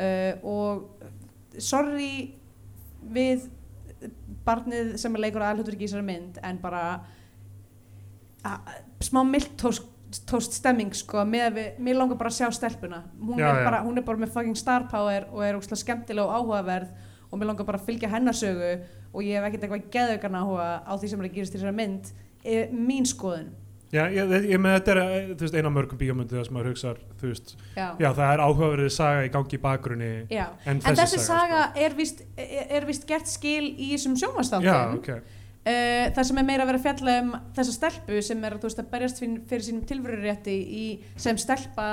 [0.00, 2.12] Uh, og sorry
[3.12, 3.48] við
[4.46, 6.84] barnið sem er leikur aðalhutur í þessari mynd en bara
[8.46, 8.54] a,
[9.04, 9.88] smá miltóst
[10.26, 13.04] tóst stemming sko við, mér langar bara að sjá stelpuna.
[13.20, 16.24] Hún, Já, er, bara, hún er bara með fucking star power og er ógslag skemmtileg
[16.24, 16.90] og áhugaverð
[17.30, 18.72] og mér langar bara að fylgja hennar sögu
[19.12, 21.78] og ég hef ekkert eitthvað geðaukarn áhuga á því sem er að gerast í þessari
[21.78, 22.12] mynd
[22.44, 23.50] er mín skoðun.
[23.90, 26.68] Já, ég, ég með þetta er eh, veist, eina mörgum bíómyndi þar sem maður
[27.98, 28.10] já.
[28.14, 32.22] það er áhugaverðið saga í gangi í bakgrunni en en þessi, þessi saga er vist,
[32.38, 34.62] er, vist gert skil í þessum sko.
[34.62, 38.44] Já, sjónvastáttum ok Uh, það sem er meira að vera fjalla um þessa stelpu sem
[38.48, 40.84] er veist, að berjast fyrir, fyrir sínum tilverurétti í,
[41.20, 41.88] sem stelpa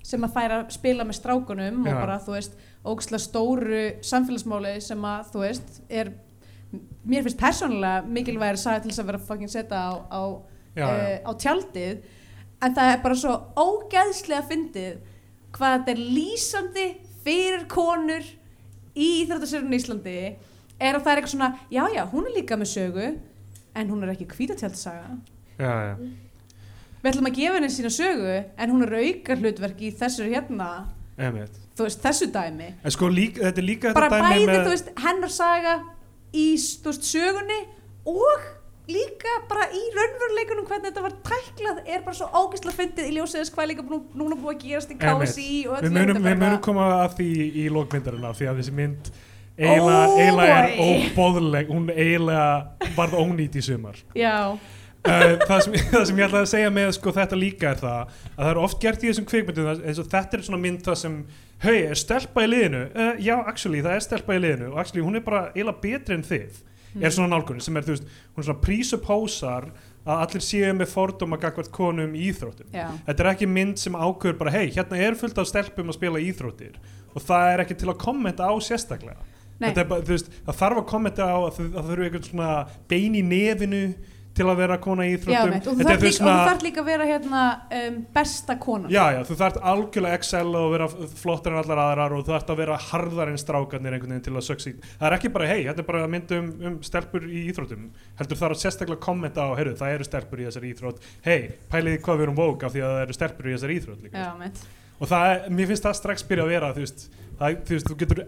[0.00, 1.90] sem að færa að spila með strákunum Já.
[1.92, 2.56] og bara þú veist
[2.88, 6.14] ógslag stóru samfélagsmáli sem að þú veist er
[7.04, 10.22] mér finnst persónulega mikilvægir saga til þess að vera fucking setja á, á,
[10.80, 10.86] já.
[10.88, 12.02] uh, á tjaldið
[12.64, 15.00] en það er bara svo ógeðslega fyndið
[15.56, 16.86] hvað þetta er lýsandi
[17.24, 18.24] fyrir konur
[18.96, 20.20] í Íþróttasörun í Íslandi
[20.80, 23.06] er að það er eitthvað svona, já já, hún er líka með sögu
[23.76, 25.10] en hún er ekki hvítatjaldsaga
[25.60, 25.94] já, já.
[27.02, 30.70] við ætlum að gefa henni sína sögu en hún er auka hlutverk í þessu hérna
[31.20, 35.76] veist, þessu dæmi sko líka, þetta er líka bara bæði, með veist, hennar saga
[36.32, 37.60] í, veist, sögunni
[38.08, 38.48] og
[38.90, 43.42] líka bara í raunveruleikunum hvernig þetta var tæklað er bara svo ógeðslega fyndið í ljósið
[43.42, 44.96] þess hvað líka búin, núna búið að gerast í.
[45.00, 47.30] KSI við munum, koma að því
[47.62, 49.12] í lókmyndarina því að þessi mynd
[49.58, 53.98] eiginlega, Oh eiginlega er óbóðleg hún eiginlega varð ónýtt í sumar.
[54.16, 57.82] Já, uh, það, sem, það sem ég ætlaði að segja með sko, þetta líka er
[57.82, 60.82] það að það er oft gert í þessum kvikmyndum eins og þetta er svona mynd
[60.86, 61.20] það sem
[61.64, 62.82] hei, er stelpa í liðinu?
[62.94, 64.72] Uh, já, actually, það er stelpa í liðinu.
[64.72, 66.66] Og actually, hún er bara eiginlega betri en þið
[66.98, 69.68] er svona nálgunni sem er, þú veist, hún svona presupposar
[70.00, 72.70] að allir séu með fordóma gagvart konum í íþróttum.
[72.72, 75.98] Já, þetta er ekki mynd sem ákveður bara hei, hérna er fullt af stelpum að
[75.98, 76.80] spila íþróttir.
[77.12, 79.18] Og það er ekki til að kommenta á sérstaklega.
[79.20, 82.54] er bara, veist, það þarf að kommenta á að það, þurfi eitthvað svona
[82.90, 83.84] bein í nefinu
[84.40, 85.52] til að vera kona í íþróttum.
[85.58, 87.42] og þú þarf líka, líka að vera hérna
[87.76, 88.92] um, besta konan.
[88.92, 90.88] Já, já, þú þarf algjörlega excel og vera
[91.20, 94.36] flottar en allar aðrar og þú þarf að vera harðar en strákarnir einhvern veginn til
[94.36, 97.46] að succeed það er ekki bara, hei, þetta er bara mynd um, um stelpur í
[97.50, 97.88] íþróttum,
[98.20, 101.08] heldur þarf að sérstaklega kommenta á, heyrðu, það eru stelpur í þessari íþrótt.
[101.26, 101.40] Hei,
[101.72, 104.28] pæliði hvað við erum vók af því að það eru stelpur í þessari íþrótt líka.
[104.30, 107.04] Já og það, mér finnst það strax byrja að vera þú veist,
[107.40, 108.20] það, þú veist, þú getur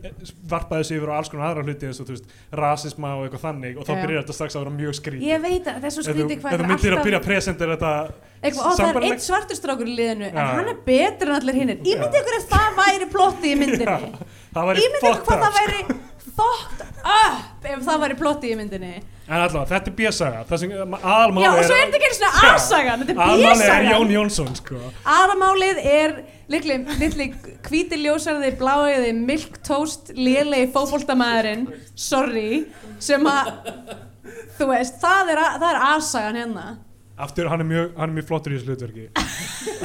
[0.53, 2.31] varpað þessu yfir á alls konar aðra hluti eins og þú veist,
[2.63, 4.01] rasisma og eitthvað þannig og þá Já.
[4.03, 5.27] byrjar þetta strax að vera mjög skrítið.
[5.29, 7.07] Ég veit að það er svo ef þú, skrítið hvað þú er myndir að alltaf
[7.09, 10.47] byrja að presentera þetta ó, það er sambærilegt- einn svartur strákur í liðinu en Já.
[10.57, 14.13] hann er betur en allir hinnir ímyndið ykkur ef það væri plotti í myndinni.
[14.73, 15.81] væri ímyndið ykkur hvað það væri
[16.33, 18.95] fucked up ef það væri plotti í myndinni.
[19.33, 20.41] En allavega, þetta er B-saga.
[20.49, 23.45] Það sem já aðalmáli og svo er er þetta ekki svona A-sagan þetta er aðalmáli
[23.47, 23.93] er B-sagan.
[23.93, 24.81] Jón Jónsson sko.
[25.15, 26.15] aðramálið er
[26.53, 27.29] litli, litli
[27.67, 32.65] hvíti ljósarði bláiði milk toast lélegi fótboltamæðurinn sorry
[33.03, 33.53] sem að
[34.59, 36.67] þú veist, það er, það er A-sagan hérna.
[37.23, 39.09] Aftur, hann er mjög, hann er mjög flottur í þessu hlutverki.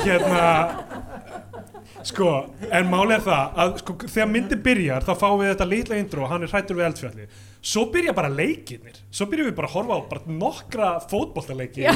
[0.06, 0.48] Hérna
[2.08, 2.30] sko,
[2.72, 6.28] en máli er það að sko, þegar myndi byrjar þá fáum við þetta litla intro
[6.30, 7.28] hann er hrættur við eldfjalli
[7.68, 8.96] svo byrja bara leikirnir.
[9.12, 11.92] Svo byrjum við bara að horfa á bara nokkra fótboltaleiki Já.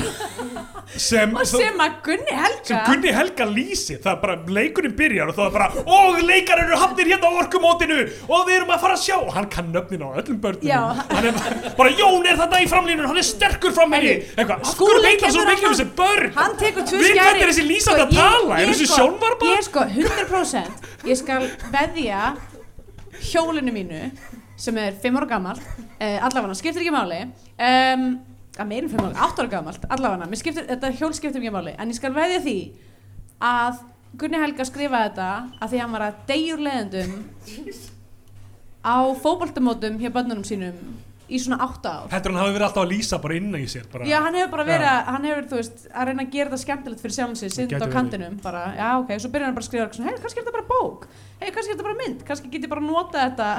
[1.00, 2.66] sem, og sem að Gunni Helga.
[2.68, 6.64] sem Gunni Helga lýsi það er bara, leikurinn byrjar og það er bara og leikar
[6.66, 9.16] eru hafnir hérna á orkumótinu og við erum að fara að sjá.
[9.22, 10.68] Og hann kann nöfnin á öllum börnum.
[10.68, 10.82] Já.
[11.14, 14.36] hann er bara, bara Jón er þarna í framlínun hann er sterkur fram henni Heyrðu,
[14.36, 16.34] eitthvað, af Skúli hann svo kemur mikið um þessi börn?
[16.42, 17.24] Hann tekur tvö Við skæri.
[17.24, 18.60] hvernig er þessi lýsandi að ég- tala?
[18.60, 19.54] Er þessi sko- sjónvarpa?
[19.56, 22.22] ég sko 100% ég skal veðja
[23.32, 24.02] hjólinu mínu
[24.60, 27.22] sem er 5 ára gamalt uh, allavega, skiptir ekki máli.
[27.56, 28.08] Um,
[28.60, 31.76] að meirin 5 ára, 8 ára gamalt allavega, skiptir, þetta hjól skiptir ekki máli.
[31.78, 32.58] En ég skal veðja því
[33.42, 33.82] að
[34.20, 35.30] Gunni Helga skrifaði þetta
[35.62, 37.14] að því hann var að degjur leðendum
[38.84, 40.82] á fótboltamótum hjá bönnunum sínum
[41.32, 42.08] í svona 8 ár.
[42.12, 44.08] Heldur hann hafi verið alltaf að lýsa bara innan í sér bara.
[44.10, 44.94] Já, hann hefur bara verið Já.
[44.94, 47.80] að, hann hefur, þú veist, að reyna að gera þetta skemmtilegt fyrir sjálfum sig, Gæti
[47.80, 50.56] á kantinum, bara, já, ok, svo byrjar hann bara að skrifa hei, kannski er þetta
[50.58, 51.08] bara bók,
[51.40, 53.50] hei, kannski er þetta bara mynd, kannski get ég bara nota þetta,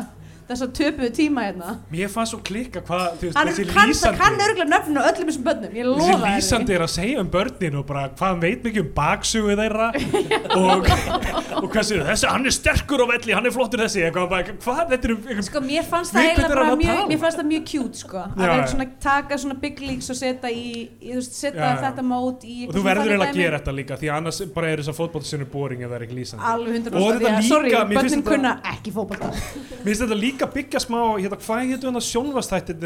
[0.53, 1.75] þessa töpuðu tíma hérna.
[1.93, 3.03] Mér fannst svo klikka hvað
[3.37, 7.17] hann þessi lýsandi kann örgulega nöfnum á öllum þessum börnum þessi lýsandi er að segja
[7.23, 9.89] um börnin og bara hvað hann veit mikið um baksögu þeirra
[10.63, 10.81] og,
[11.63, 14.83] og hvað séu þessi, hann er sterkur á velli, hann er flottur þessi bara, hvað,
[14.93, 17.49] þetta er um sko mér fannst það eiginlega er hann að mjög mér fannst það
[17.53, 18.65] mjög cute sko að vera já.
[18.73, 20.55] svona taka svona big leagues og setja í,
[21.01, 24.39] í setja þetta mót í og þú verður eiginlega að gera þetta líka því annars
[24.55, 25.47] bara er þess að fótballsinu
[30.43, 32.79] líka, byggja smá, hérna, hvað hann að sjónvastættir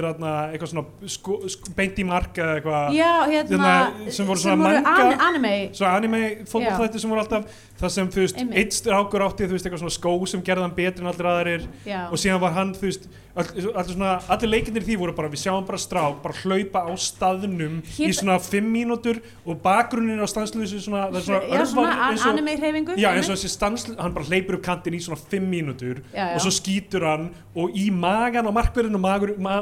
[0.52, 2.94] eitthvað svona sko, sko, beint í mark eða eitthvað?
[2.96, 5.54] Já, hérna, Hérna, sem voru svona manga- an- anime.
[5.72, 7.44] Svona anime fótballþættir sem voru alltaf
[7.80, 10.76] það sem þú veist, eitt strákur átti þú veist, eitthvað svona skó sem gerði hann
[10.76, 11.66] betri en allir aðrir.
[11.86, 15.66] Já, og síðan var hann, þú veist allir leikindir í því voru bara, við sjáum
[15.68, 20.80] bara strák bara hlaupa á staðnum í Hér- svona fimm mínútur og bakgrunnin á stanslösu
[20.80, 23.96] svona, það er svona já, svona an og, anime hreyfingu já, eins og þessi stansl,
[24.00, 26.34] hann bara hleypur upp kantinn í svona fimm mínútur Já, já.
[26.38, 29.18] og svo skýtur hann og í magan á markverðinu ma,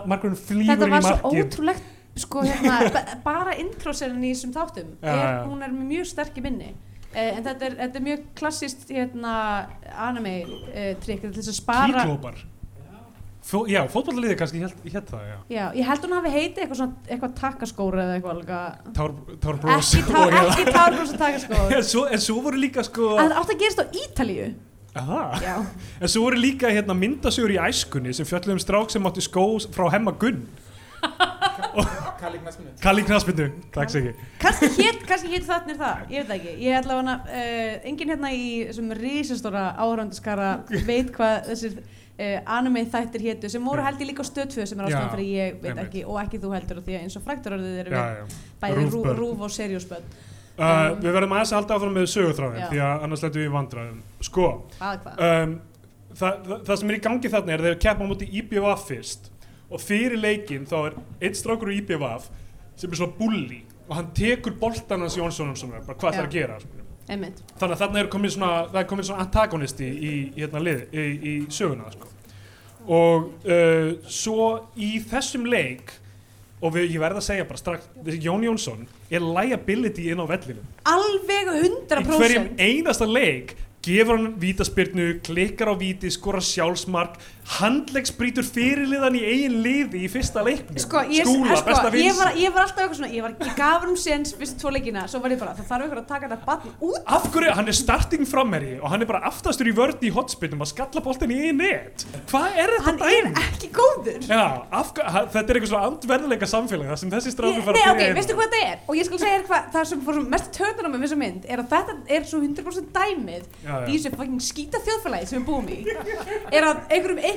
[0.06, 1.44] markverðinu flýgur þetta inn var í svo markið.
[1.44, 4.92] ótrúlegt sko hérna, ba- bara introserinn í þessum þáttum.
[5.02, 6.68] Er, hún er mjög sterk í minni.
[7.14, 9.32] Uh, en þetta er, þetta er mjög klassist hérna,
[9.98, 12.38] anime uh, trikk til þess að spara kíklópar
[13.44, 15.34] Fó, já, fótballaliðið kannski hétt það, já.
[15.52, 18.52] Já, ég held hún hafi heitið eitthvað, svona, eitthvað takkaskóra eða eitthvað alveg
[18.96, 19.10] Tár,
[19.42, 23.36] tár Bros ekki, tárbrós og takkaskóra en, svo, en svo voru líka sko að það
[23.42, 24.46] átt að gerast á Ítalíu.
[24.94, 25.20] Aha.
[25.42, 25.56] já,
[26.00, 29.44] en svo voru líka hérna, myndasögur í æskunni sem fjöllum um strák sem átti skó
[29.74, 30.46] frá hemma Gunn.
[32.24, 36.22] Kalli Knasminu Kalli Knaspindu, takk sér ekki kannski hétt kannski hétt þarna er það, ég
[36.22, 36.52] veit það ekki.
[36.64, 38.64] Ég ætla hana, uh, enginn hérna í
[42.18, 45.32] uh, anime þættir hétu sem voru held ég líka á stöðföð sem er ástæðan fyrir
[45.32, 48.04] ég veit ekki og ekki þú heldur og því að eins og frækturorðið eru já,
[48.04, 50.14] við bæði rúf, rúf og seriósbönn
[50.54, 52.66] Uh, við verðum aðeins að halda áfram með sögutráðin Já.
[52.70, 53.96] því að annars letum við í vandræðum.
[54.22, 54.44] Sko,
[54.78, 55.54] um,
[56.14, 59.26] það, það, það sem er í gangi þarna er þegar keppa á móti IBVF fyrst
[59.66, 60.96] og fyrir leikinn þá er
[61.26, 62.28] einn strákur úr IBVF
[62.78, 66.36] sem er svona bulli og hann tekur boltan hans Jónsson bara hvað það er að
[66.38, 66.60] gera.
[67.08, 70.86] Einmitt, þannig að þarna er komin svona, er komin svona antagonisti í, í, hérna lið,
[70.92, 72.08] í, í söguna sko.
[72.86, 75.92] og uh, svo í þessum leik
[76.64, 77.90] og við, ég verð að segja bara strax
[78.24, 84.34] Jón Jónsson er liability inn á vellinu alveg í hverjum 100% einasta leik gefur hann
[84.40, 91.02] vítaspyrnu, klikkar á víti skora sjálfsmark, handleggsbrítur fyrirliðan í eigin liði í fyrsta leiknum, Sko,
[91.12, 93.54] ég, skúla, sko, besta ég, vins var, ég var alltaf eitthvað svona, ég, var, ég
[93.58, 96.30] gaf um séns fyrst tvo leikina, svo var ég bara, það þarf eitthvað að taka
[96.32, 97.00] þetta batn út.
[97.18, 100.64] Af hverju, hann er starting frammeri og hann er bara aftastur í vörð í hotspinnum
[100.64, 102.06] að skalla boltin í eigin net.
[102.32, 103.30] Hvað er þetta hann er dæmi?
[103.44, 104.20] ekki góður.
[104.24, 104.44] Já,
[104.80, 108.14] af, þetta er eitthvað svona andverðleika samfélag þar sem þessi Ég, nei, fara ok, byrja
[108.16, 108.78] veistu hvað þetta er?
[108.88, 111.68] Og ég skal segja hvað, það sem fór mest tötunum með þessa mynd er að
[111.74, 113.84] þetta er svo 100% dæmið Já, já.
[113.84, 114.10] í þessu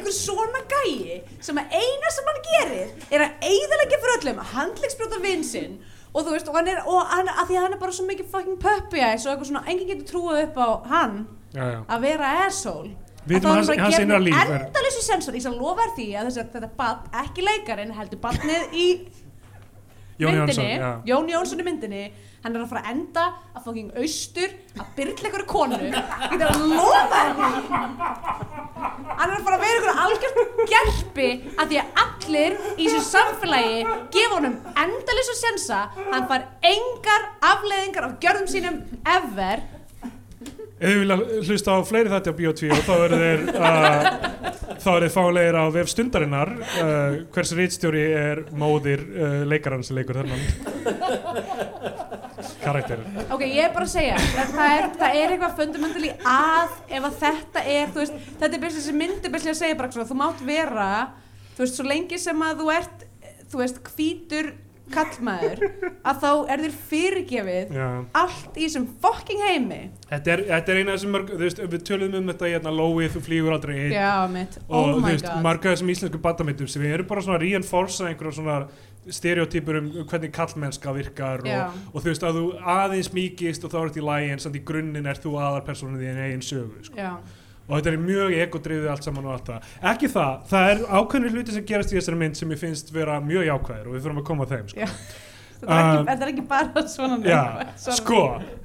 [0.05, 3.99] sem er að einhver svona gæi sem að eina sem hann gerir er að eigðalega
[4.03, 5.77] fyrir öllum handlegsbrjóta vinsinn
[6.13, 8.05] og þú veist, og hann er, og hann, að því að hann er bara svo
[8.07, 11.79] mikið fucking puppy eyes og eitthvað svona, enginn getur trúið upp á hann Já, já.
[11.87, 12.89] að vera asshole
[13.27, 16.27] Við vitum hans- hans innra líf er- endalösu sensor, ég skal lofa þér því að
[16.29, 18.87] þessi, þetta barn, ekki leikarinn heldur barnið í
[20.17, 20.79] myndinni.
[21.05, 22.03] Jón Jónsson í myndinni
[22.43, 25.79] hann er að fara að enda að fucking austur að byrla ykkur konu.
[25.87, 27.47] Ég get að lofa henni
[29.17, 33.03] hann er að fara að vera ykkur algjörn gerpi að því að allir í þessu
[33.07, 33.79] samfélagi
[34.13, 35.79] gefa honum endalins og sensa.
[36.11, 38.79] Hann far engar afleiðingar af gjörðum sínum
[39.17, 39.63] ever
[40.77, 41.15] Ef þið vilja
[41.47, 44.27] hlusta á fleiri þætti á Bíotví og þá eru þeir uh,
[44.77, 49.97] þá eru þeir fálegir á vef stundarinnar uh, hvers rítstjóri er móðir uh, leikarann sem
[49.97, 50.43] leikur þennan
[52.61, 53.01] karakter.
[53.33, 57.17] Ok, ég er bara að segja það, er, það er eitthvað fundamentally að ef að
[57.23, 60.45] þetta er, þú veist þetta er best þessi myndi best að segja bara þú mátt
[60.45, 60.91] vera,
[61.55, 63.05] þú veist, svo lengi sem að þú ert,
[63.49, 64.53] þú veist, hvítur
[64.93, 65.63] kallmaður,
[66.07, 67.87] að þá er þér fyrirgefið Já.
[68.21, 71.63] allt í þessum fucking heimi Þetta er, þetta er eina af þessum mörg, þú veist,
[71.73, 75.01] við töluðum um þetta hérna, Lóið, þú flýgur aldrei einn já, mitt, og oh þú
[75.03, 78.59] my veist, god marga af þessum íslensku badamindum sem erum bara svona reinforsa einhverjum svona
[79.07, 81.67] stereotypur um hvernig kallmennska virkar Já.
[81.67, 82.45] og, og þú veist að þú
[82.75, 86.03] aðeins mýkist og þá er þetta í lægi en samt í grunninn er þú aðarpersónið
[86.03, 86.97] í þín eigin sögu sko.
[86.99, 87.13] já,
[87.67, 89.69] og þetta er mjög egodrifið allt saman og allt það.
[89.91, 93.19] Ekki það, það er ákveðnir hluti sem gerast í þessari mynd sem ég finnst vera
[93.21, 94.79] mjög jákvæðir og við þurfum að koma að þeim sko.
[95.57, 97.39] þetta er, Um, er ekki bara svona Já,
[97.81, 98.19] svona- sko,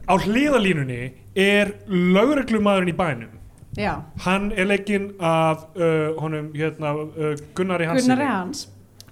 [0.05, 3.39] á hliðalínunni er lögreglumadurinn í bænum.
[3.81, 3.95] Já,
[4.27, 8.67] hann er leikinn af uh, honum hérna uh, Gunnari Hansinni Gunnari Hans.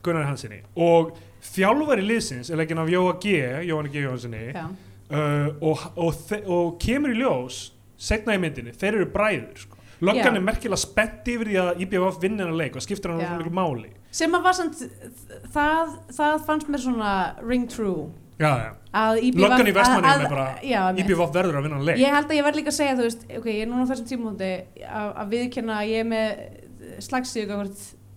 [0.05, 1.15] Gunnari Hansinni og
[1.55, 3.33] þjálfari liðsins er leikinn af Jóa G
[3.71, 4.03] Jóhanni G.
[4.05, 9.65] Jóhansinni uh, og, og, þe- og kemur í ljós setna í myndinni, þeir eru bræður
[9.65, 9.80] sko.
[10.01, 13.39] Löggan er merkilega spennt yfir því að IBF vinna hennar leik og skiptir hann svona
[13.41, 13.93] miklu máli.
[14.11, 14.81] Sem að var samt
[15.55, 17.13] það, það fannst mér svona
[17.45, 18.09] ring true.
[18.41, 18.71] Já, já.
[18.97, 20.23] að að-
[20.81, 21.01] að-.
[21.05, 22.01] IBF verður að vinna hann leik.
[22.01, 23.91] Ég held að ég verð líka að segja þú veist, ok, ég er núna á
[23.93, 27.51] þessum tímúndi að, að viðkjanna að ég er með slagsíðu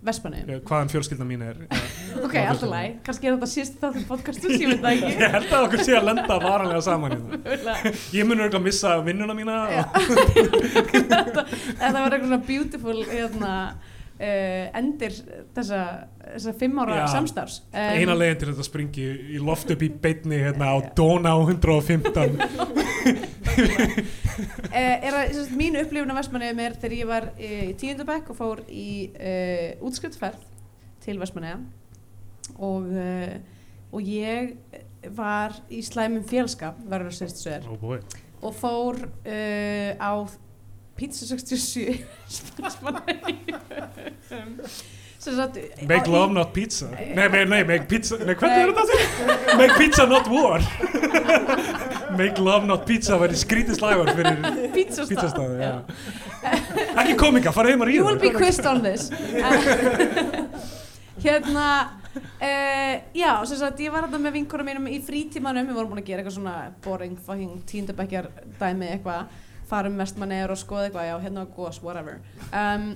[0.04, 1.80] Vestmanni Já, hvaðan fjölskylda mín er já.
[2.26, 5.66] ok, alltaf læg, kannski er þetta síst þáttum podcastu, ég veit það ég held að
[5.68, 9.58] okkur sé að lenda varanlega saman ekki ég mun örgulega að missa vinnuna mína
[10.04, 13.54] þetta var eitthvað svona beautiful hérna,
[14.18, 15.16] uh, endir
[15.56, 15.80] þessa,
[16.34, 17.06] þessa fimm ára Já.
[17.14, 17.60] samstarfs.
[17.70, 21.38] Um, eina leginn til þetta springi í loft upp í beinni hérna á Dóna á
[21.38, 22.44] 115 uh,
[25.06, 28.40] er að sagt, mín upplifun af Vestmanniðum er þegar ég var uh, í tíundabæk og
[28.40, 30.42] fór í uh, útskriftsferð
[31.04, 31.60] til Vestmanniða
[32.58, 33.34] og, uh,
[33.94, 34.56] og ég
[35.14, 37.98] var í slæmum félskap verður að sérst svo er oh
[38.44, 40.12] og fór uh, á
[40.94, 42.04] Pizza 67
[42.58, 43.62] Vestmanniðum
[44.28, 44.58] sem
[45.32, 45.56] sagt
[45.88, 46.90] make love not pizza.
[46.92, 48.18] Nei, nei, nei, make pizza.
[48.20, 48.96] Nei, hvernig er þetta?
[49.60, 50.60] make pizza not war.
[52.14, 55.72] Make love not pizza væri skrítið slagur fyrir Pizzastað já.
[57.02, 59.08] ekki komika, fara heim að You ríða will be quizzed on this.
[61.24, 61.66] Hérna
[62.14, 65.66] uh, Já, sem sagt ég var hérna með vinkunum mínum í frítímanum.
[65.70, 70.60] Við vorum búin að gera eitthvað svona boring fucking tíundabækjar dæmi eitthvað Farum vestmannegar og
[70.60, 72.18] skoða eitthvað Já, hérna var gos, whatever.
[72.52, 72.90] Um,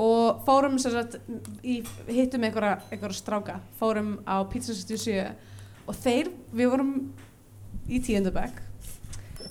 [0.00, 1.18] Og fórum sem sagt
[1.60, 3.58] í, Hittum einhverja, einhverja stráka.
[3.80, 5.50] Fórum á Pizza 67
[5.82, 6.92] Og þeir, við vorum
[7.90, 8.60] í tíundabæk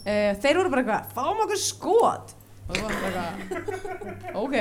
[0.02, 2.34] uh, Þeir voru bara eitthvað Fáum okkur skot.
[2.66, 4.58] Og við vorum bara eitthvað ok.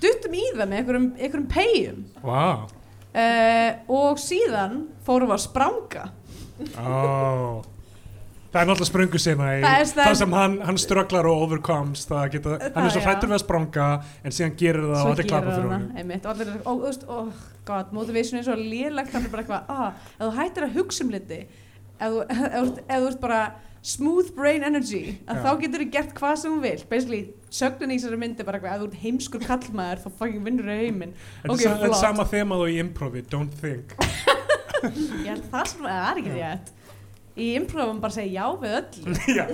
[0.00, 2.64] Duttum í það með einhverjum, einhverjum pegjum wow.
[3.12, 6.06] uh, og síðan fórum við að spranga.
[6.80, 7.60] Oh.
[8.50, 11.42] Það er náttúrulega spröngu sinna í Það er það það- sem hann, hann strögglar og
[11.46, 13.88] overcomes það geta, hann er Það, svo hrættur við að spranga
[14.24, 15.88] en síðan gerir það og svo allir klappa gerir fyrir honum.
[16.02, 17.32] einmitt, og allir, ó, þú veist, oh
[17.70, 21.04] god motivation er svo lélegt, það er bara eitthvað ah, ef þú hættir að hugsa
[21.06, 21.40] um liti
[22.00, 23.40] ef þú, ert bara
[23.80, 25.42] smooth brain energy, að Já.
[25.46, 28.74] þá getur þú gert hvað sem þú vilt, basically sögnin í þessari myndi bara eitthvað,
[28.74, 31.14] ef þú ert heimskur kallmaður þá fucking vinnur þau heiminn.
[31.40, 33.94] Þetta Ok, er sa- þetta er sama þemað og í improvi, don't think.
[35.24, 36.68] Ég held það sem það er ekki rétt
[37.38, 39.14] í improfum bara segja já við öllu.
[39.38, 39.44] Já,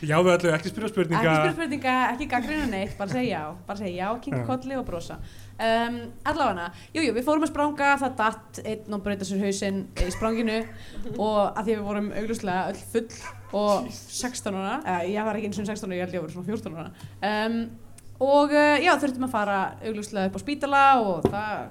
[0.00, 1.20] já við öllu, ekki spyrja spurninga.
[1.20, 4.46] Ekki spyrja spurninga, ekki gaggrina neitt bara segja já, bara segja já, kinka Já.
[4.48, 5.18] kolli og brosa.
[5.56, 9.82] Um, allavega, jú, jú, við fórum að spranga það datt einn og breyta sér hausinn
[10.04, 10.58] í spranginu
[11.26, 15.50] og að því við vorum augljóslega öll full og 16 ára, eða ég var ekki
[15.52, 17.08] eins og 16 ára, ég held ég að vera svona 14 ára.
[17.30, 17.58] Um,
[18.26, 21.66] og uh, já, þurftum að fara augljóslega upp á spítala og það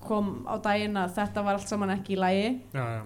[0.00, 3.00] kom á daginn að þetta var allt saman ekki í lægi já, já.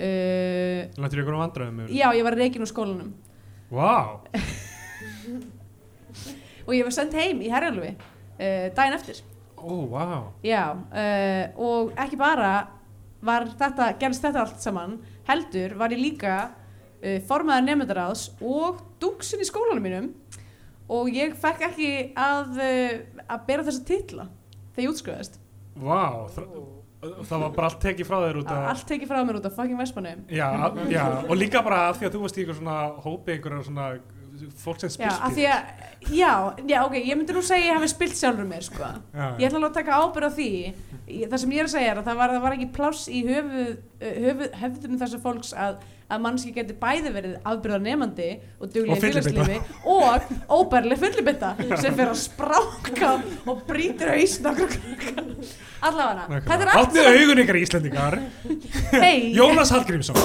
[0.00, 3.12] Uh, Lættir ykkur á vandræðum já, ég var reikin úr skólanum.
[3.70, 4.20] Vá,
[6.66, 9.20] og ég var sendt heim í Herjálfi uh, daginn eftir.
[9.60, 10.06] Ó, vá.
[10.46, 12.54] Já, uh, og ekki bara
[13.20, 14.96] var þetta, gerðist þetta allt saman
[15.28, 20.10] heldur var ég líka uh, formaður nefndaráðs og dúksin í skólanum mínum.
[20.90, 24.26] Og ég fekk ekki að, uh, að bera þessa titla
[24.72, 25.38] þegar ég útskrifaðist
[25.80, 26.48] Vá, það,
[27.00, 29.58] það var bara allt tekið frá þér út af allt tekið frá mér út af
[29.58, 30.48] fucking Vespanum já,
[30.92, 33.92] já, og líka bara af því að þú varst í ykkur svona hópi ykkur svona
[34.60, 35.70] fólk sem Já, af því að,
[36.14, 36.32] já,
[36.68, 38.88] já, ok, ég myndi nú segja að ég hafi spilt sjálfur mér, sko.
[39.12, 40.50] Já, Ég ætla alveg að taka ábyrð á því.
[41.30, 43.22] Það sem ég er að segja er að það var, það var ekki pláss í
[43.26, 43.64] höfu,
[44.00, 45.80] höfu, höfðum þessa fólks að,
[46.10, 49.58] að mannski geti bæði verið afbyrðar nefandi og duglega félagslífi
[49.94, 53.12] og óbærlega fyllibita sem fer að spráka
[53.48, 54.76] og brýtur hausn okkur.
[55.86, 58.18] Allavega, er Haldið augun ykkar Íslendingar.
[58.92, 60.18] Hey, Jónas Hallgrímsson.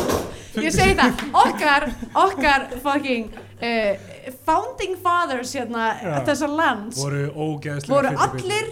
[0.59, 1.89] Ég segi það, okkar,
[2.25, 4.11] okkar fucking uh,
[4.47, 6.15] founding fathers hérna Já.
[6.29, 7.27] þessa lands voru
[7.89, 8.71] voru allir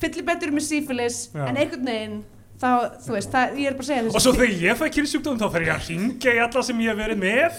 [0.00, 2.16] fyllibettur með sífilis en einhvern veginn
[2.60, 2.68] þá,
[3.04, 5.46] þú veist, það, ég er bara að segja Og svo þegar ég fæ kynnsjúkdóm þá
[5.46, 7.50] þarf ég að ringja í alla sem ég hef verið með.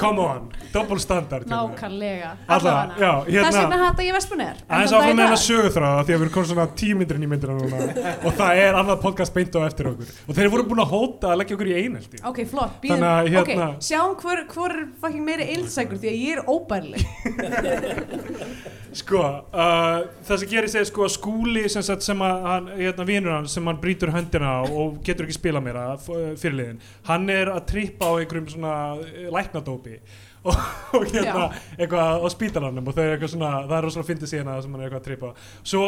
[0.00, 1.60] Come on, double standard hérna.
[1.64, 3.10] nákvæmlega Alla, allavega.
[3.28, 6.34] hérna- þess vegna hata ég Vespunir Aðeins áfram með hennar söguþráða því að við erum
[6.38, 7.76] komið svona tímyndirinn í myndina núna.
[8.24, 10.08] Og það er annað podcast beint á eftir okkur.
[10.28, 13.10] Og þeir voru búin að hóta að leggja okkur í einhelti ok, flott, býðum, Þannig
[13.12, 17.02] að, hérna- ok, sjáum hver, hver er fucking meiri eilsækur því að ég er óbærleg
[18.94, 23.06] Sko, uh, það sem gerist er sko að skúli sem, sagt, sem að hann, hérna,
[23.08, 26.78] vinur hann sem hann brýtur höndina og getur ekki spila meira f- fyrirliðin,
[27.08, 29.96] hann er að trippa á einhverjum svona eh, læknadópi
[30.44, 30.54] og,
[30.94, 31.48] og hérna
[31.80, 34.82] eitthvað á spítalanum og þau er eitthvað svona það er rosalega fyndið síðan sem hann
[34.84, 35.30] er eitthvað að trippa
[35.72, 35.84] svo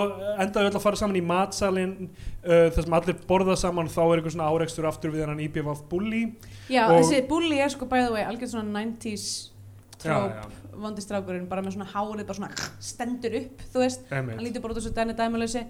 [0.46, 4.14] endaðu öll að fara saman í matsalinn uh, þar sem allir borða saman þá er
[4.22, 6.22] eitthvað svona áreikstur aftur við hann IBF bully
[6.72, 9.28] já, Og- þessi bully er sko by the way algjörð svona 90s
[10.04, 10.80] Já, tróp já.
[10.82, 12.50] vondi strákurinn bara með svona hárið bara svona
[12.80, 14.40] stendur upp þú veist, hann Einmitt.
[14.46, 15.64] lítur bara út þessu dæni dæmalösi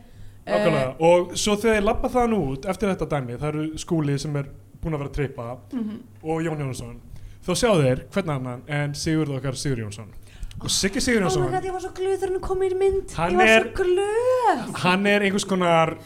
[0.46, 0.94] Nákvæmlega.
[1.00, 4.36] og svo þegar ég lappa það nú út eftir þetta dæmi, það eru skúli sem
[4.36, 4.46] er
[4.82, 5.98] búin að vera að trippa Mhm.
[6.22, 6.96] og Jón Jónsson
[7.46, 10.08] þá sjá þeir hvern annan en Sigurð okkar Sigur Jónsson
[10.62, 13.10] og Siggi Sigur Oh Jónsson god, ég var svo glöð þegar hann kom í mynd
[13.16, 15.96] Hann Ég var er- svo glöð hann er einhvers konar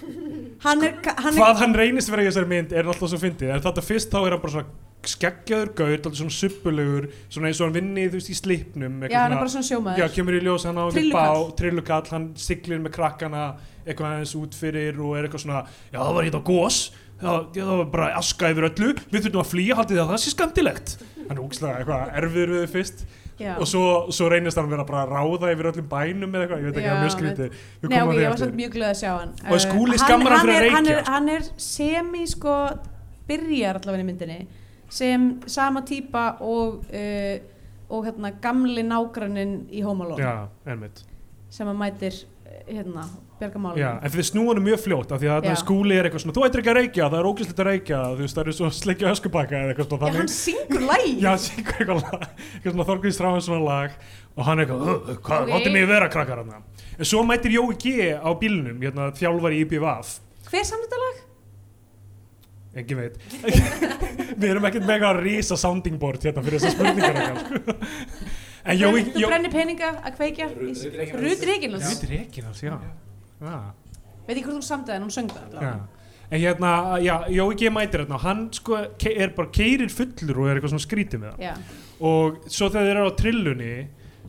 [0.61, 3.53] Hann er, hann er hvað hann reynist vera í þessari mynd er alltaf svo fyndið.
[3.55, 7.61] En þetta fyrst þá er hann bara svona skeggjaður gaur, alltaf svona suppulegur svona eins
[7.63, 10.03] og hann vinni þú veist í slipnum Já, hann er bara svona sjómaður.
[10.03, 13.45] Já, kemur í ljós hann á einhvern bá, trillukall, hann siglir með krakkana
[13.87, 16.81] eitthvað aðeins út fyrir og er eitthvað svona, já það var hérna gós,
[17.23, 20.35] það, það var bara aska yfir öllu, við þurfum að flýja, haldið það, það sé
[20.35, 20.95] skemmtilegt.
[21.25, 23.05] Hann er úkslega eitthvað erfiður við þau fyrst
[23.41, 23.55] Já.
[23.59, 23.83] og svo,
[24.13, 26.87] svo reynist hann vera bara að ráða yfir öllum bænum eða eitthvað, ég veit ekki,
[26.87, 27.59] Já, það er mjög skrítið.
[27.83, 30.33] Nei, ok, að ég var samt mjög glöð að sjá hann Og Skúli Uh, skammar
[30.37, 30.99] hann fyrir að er- hann reykja.
[30.99, 32.57] er, hann er semi sko
[33.31, 34.41] byrjar allavega í myndinni
[34.91, 37.39] sem sama típa og uh,
[37.91, 41.01] og hérna gamli nágrannin í Home Alone Já, ennmitt.
[41.51, 43.07] sem að mætir uh,
[43.41, 46.35] hérna Björgamálum Já, en fyrir snúanum mjög fljótt af því að skúli er eitthvað svona,
[46.37, 48.71] þú ættir ekki að reykja, það er ógæslegt að reykja, þú veist, það er svo
[48.79, 52.89] sleikja öskubakka eða eitthvað svona Já, hann syngur læg Já, syngur eitthvað lag, eitthvað svona
[52.91, 53.97] Þorgrís Stráðan svona lag
[54.37, 56.53] og hann eitthvað, "Uh, hvað, láttu mig vera krakkar hann
[57.01, 60.21] en svo mætir Jói G á bílnum hérna, þjálfari í IBVF
[60.51, 61.27] Hver samt þetta lag?
[62.77, 63.17] engin veit.
[64.41, 67.17] Við erum ekkert eitthvað rísa sounding board hérna fyrir þessar spurningar
[68.65, 71.87] en Jói Þú brennir peninga að kveikja Ruth Reykjanes.
[71.89, 72.77] Rut Reykjanes já.
[73.41, 76.01] Veit ekki hvort hún samtið en hún söng það allavega.
[76.31, 76.73] En hérna,
[77.03, 77.71] já, Jói G.
[77.75, 78.77] mætir hérna hann sko
[79.11, 81.55] er bara keirir fullur og er eitthvað svona skrítið með Já.
[82.07, 83.73] og svo þegar þeir eru á trillunni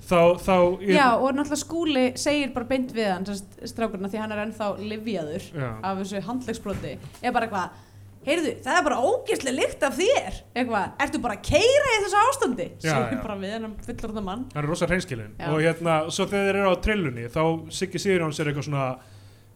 [0.02, 0.56] þá, þá
[0.90, 5.48] Já, og náttúrulega skúli segir bara beint við hann af því hann er ennþá livjaður
[5.62, 7.78] af þessu handlegsbroti er bara eitthvað,
[8.26, 10.42] heyrðu, það er bara ógeðslega lykt af þér.
[10.56, 12.68] Eitthvað, ertu bara að keira í þessu ástandi?
[12.76, 13.22] Já, segir já.
[13.24, 14.44] bara við hennan fullorða mann.
[14.54, 15.48] Hann er rosa hreinskilinn Já.
[15.50, 17.42] og hérna, svo þegar þeir eru á trillunni þá
[17.74, 18.92] Siggi Sigurjóns er eitthvað svona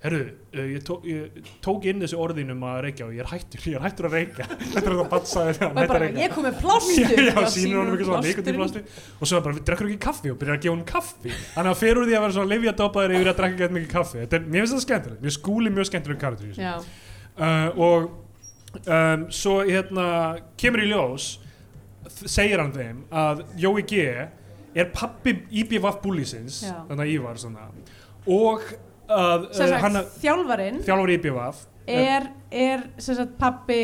[0.06, 3.64] herru, uh, ég, tó, ég tók inn þessu orðinum að reykja og ég er hættur
[3.72, 4.48] ég er hættur að reykja.
[4.74, 6.26] Þetta er það þegar er að bara, reykja.
[6.26, 8.84] Ég kom með plástur já, sínur honum eitthvað svona nikotínplasti
[9.16, 10.34] og svo bara, við drekkur ekki kaffi?
[10.34, 11.34] Og byrjar að gefa honum kaffi.
[11.56, 14.22] Þannig að fyrir því að vera svona livjadópaður yfir að drekka ekki mikið kaffi.
[14.22, 16.86] Þetta er, mér finnst það skemmtilegt, mér skúli mjög skemmtileg karakter
[17.36, 18.14] uh, og
[18.84, 20.08] um, svo hérna
[20.60, 21.36] kemur í ljós
[22.26, 24.08] segir hann þeim að Jói G
[24.76, 27.70] er pappi IBVF búlísins þannig að Ívar svona
[28.26, 28.66] og
[29.06, 33.82] að uh, hann þjálfarinn þjálfur IBVF er, er sagt pappi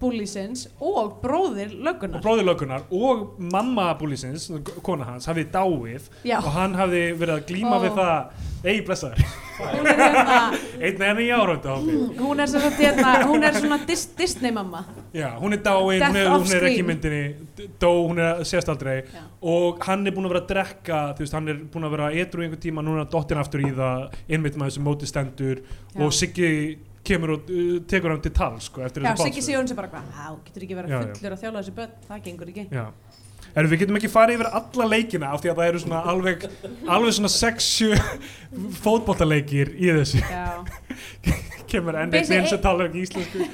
[0.00, 4.48] búlísins og bróðir og löggunar bróðir löggunar og mamma búlísins,
[4.82, 7.82] kona hans, hafði dáið Já, og hann hafði verið að glíma Ó.
[7.82, 8.48] við það.
[8.62, 9.22] Ei blessaður,
[9.58, 10.34] hún er hérna
[10.78, 14.84] einn enn í árönda hún er, sem sagt, hérna, hún er svona Dis Disney mamma
[15.10, 17.22] Já, hún er Death hún er, hún er ekki myndinni.
[17.82, 19.02] Dó, hún er sést aldrei.
[19.02, 19.24] Já.
[19.42, 22.44] og hann er búin að vera að drekka veist, hann er búin að vera edru
[22.44, 22.84] einhvern tíma.
[22.86, 25.62] Núna dottin aftur í það, einmitt maður sem móti stendur.
[25.98, 29.74] Og Siggi kemur og uh, tekur hann til tal sko, eftir Já, þessu Siggi Sigurðs
[29.74, 31.14] er bara hvað, á, getur ekki verið Já, já.
[31.18, 32.66] fullur að þjála þessi börn, það gengur ekki.
[32.72, 32.86] Já
[33.52, 36.44] Erum við getum ekki farið yfir alla leikina af því að það eru svona alveg
[36.94, 37.98] alveg svona 6-7
[38.80, 40.46] fótbollaleikir í þessu Já.
[41.72, 43.44] kemur enn einn einn sem talar ekki íslensku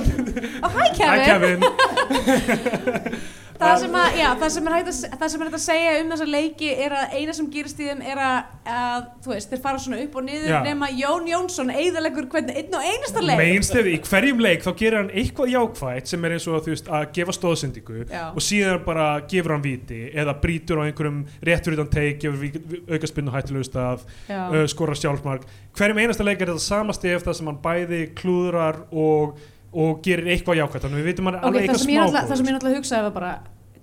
[0.62, 1.66] hæ Hi Kevin!
[1.66, 3.18] Kevin
[3.60, 4.90] Það sem, að, já, það, sem er að,
[5.20, 7.88] það sem er hægt að segja um þessa leiki er að eina sem gerist í
[7.90, 10.56] þeim er að, að þú veist, þeir fara svona upp og niður Já.
[10.64, 13.42] nema Jón Jónsson eigðalegur hvernig einn og einasta leik.
[13.42, 17.06] Mainstefið, í hverjum leik þá gerir hann eitthvað jákvægt sem er eins og veist að
[17.18, 22.24] gefa stóðsendingu og síðan bara gefur hann viti eða brýtur á einhverjum réttur utan teik
[22.24, 24.46] gefur aukaspinnu hættulegu stað Já.
[24.48, 25.44] uh, skora sjálfsmark
[25.76, 29.36] hverjum einasta leik er þetta sama stef það sem hann bæði klúðrar og,
[29.72, 32.46] og gerir eitthvað jákvægt þannig við vitum hann er Ok, alveg eitthvað smá það sem
[32.50, 33.32] ég náttúrulega hugsaði var bara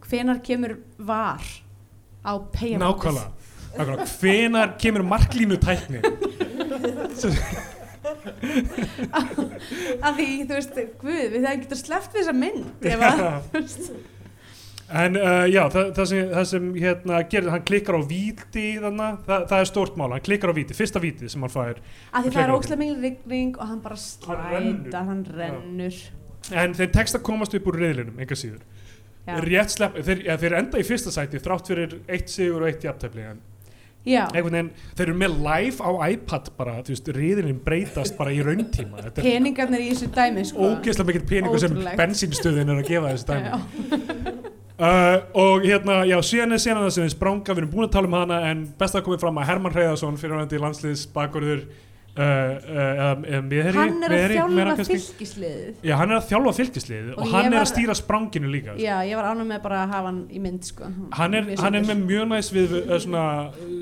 [0.08, 1.42] hvenar kemur var
[2.28, 2.84] á peyjamótið?
[2.84, 3.30] nákvæmlega
[3.78, 4.08] Nákvæmlega.
[4.20, 6.00] hvenar kemur marklínu tækni
[10.02, 13.18] Af því, þú veist, guð, við það getur sleppt þessa mynd ef að.
[14.88, 19.18] En uh, já, það, það sem, það sem hérna, gerir, hann klikkar á víti þannig,
[19.26, 21.82] það, það er stórt mál, hann klikkar á víti, fyrsta víti sem hann fær.
[22.16, 26.00] Af því það er óslega mikil rigning og hann bara slæta, hann rennur.
[26.56, 28.64] En þeir tekst að komast upp úr reyðlinum, enga síður.
[29.28, 29.36] Já.
[29.68, 33.28] Slepp, þeir, ja, þeir enda í fyrsta sæti þrátt fyrir eitt sigur og eitt jafntefli.
[33.28, 33.44] En
[34.08, 38.40] Já, veginn, þeir eru með live á iPad bara, þú veist, reyðlinn breytast bara í
[38.46, 39.04] rauntíma.
[39.18, 40.70] Peningarnir í þessu dæmi, sko.
[40.70, 42.00] ógeðslega mikill peningur sem Ótrúlegt.
[42.00, 44.37] bensínstöðin er að gefa þessu dæmi.
[44.78, 47.94] Uh, og hérna, já, síðan er senan það sem við spranga, við erum búin að
[47.96, 51.08] tala um hana en best að komið fram að Herman Hreiðarsson fyrir hann til landsliðs
[51.16, 51.64] meðherji
[52.18, 57.50] hann er að þjálfa fylgisliðið Já, hann er að þjálfa fylgislið og, Og hann ég
[57.52, 58.82] er var- að stýra spranginu líka sko.
[58.84, 60.90] já, ég var ánum með bara að hafa hann í mynd sko.
[61.18, 63.24] hann, er, hann er með mjög næst við uh, svona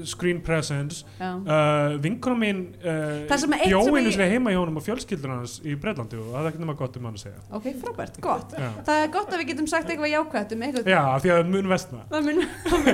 [0.06, 1.04] screen presence.
[1.22, 4.86] Uh, vinkona mín uh, sem er eitt bjó sem ég- sinni heima í honum og
[4.86, 7.40] fjölskyldur hans í Breitlandi og það er ekki nema gott um hann að segja.
[7.56, 8.56] Ok, frábært, gott.
[8.60, 11.50] Já, það er gott að við getum sagt eitthvað jákvæmt um eitthvað Já því að
[11.56, 12.42] mun vestna það mun,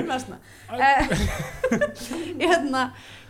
[0.08, 0.38] vesna
[0.72, 0.78] uh,
[2.42, 2.82] hérna,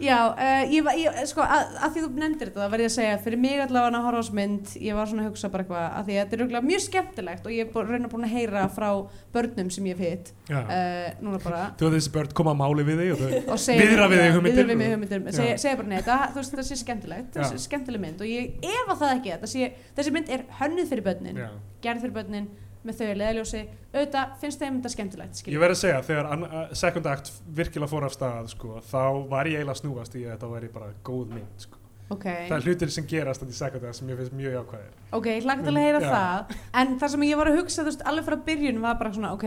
[0.03, 2.91] já uh, ég, var- ég, sko, að, að því þú nefndir þetta það verð ég
[2.91, 5.51] að segja, fyrir mig allavega að horfa á þessu mynd ég var svona að hugsa
[5.53, 8.27] bara eitthvað að því að þetta er mjög skemmtilegt og ég er bú- raunar búin
[8.27, 8.89] að heyra frá
[9.37, 11.61] börnum sem ég hef hitt uh, núna bara.
[11.79, 14.23] Þú veist þessi börn koma að máli við þig og þau og segja Viðra við
[14.25, 14.59] þig hugmyndir.
[14.59, 15.37] viðra við mig hugmyndir.
[15.39, 17.45] Segja, segja bara neða, það, þú veist, það sé skemmtilegt Já.
[17.53, 18.21] sé skemmtileg mynd.
[18.27, 21.41] Og ég efa það ekki þetta sé, þessi mynd er hönnuð fyrir börnin
[21.83, 22.51] gerð fyrir börnin
[22.85, 23.61] með þau að leiðaljósi
[23.93, 25.61] auðvitað finnst þeim þetta skemmtilegt Ég skilur.
[25.63, 27.31] verð að segja, þegar second act
[27.61, 30.71] virkilega fór af stað, sko, þá var ég eiginlega að snúast í að þetta væri
[30.75, 31.79] bara góð mynd, sko.
[32.11, 34.93] ok, Það er hlutir sem gerast þetta í second act sem ég finnst mjög jákvæðir.
[35.13, 36.11] ok, ég hlakka til að heyra Já.
[36.17, 39.33] það en það sem ég var að hugsa, veist, alveg frá byrjun var bara svona,
[39.33, 39.47] ok,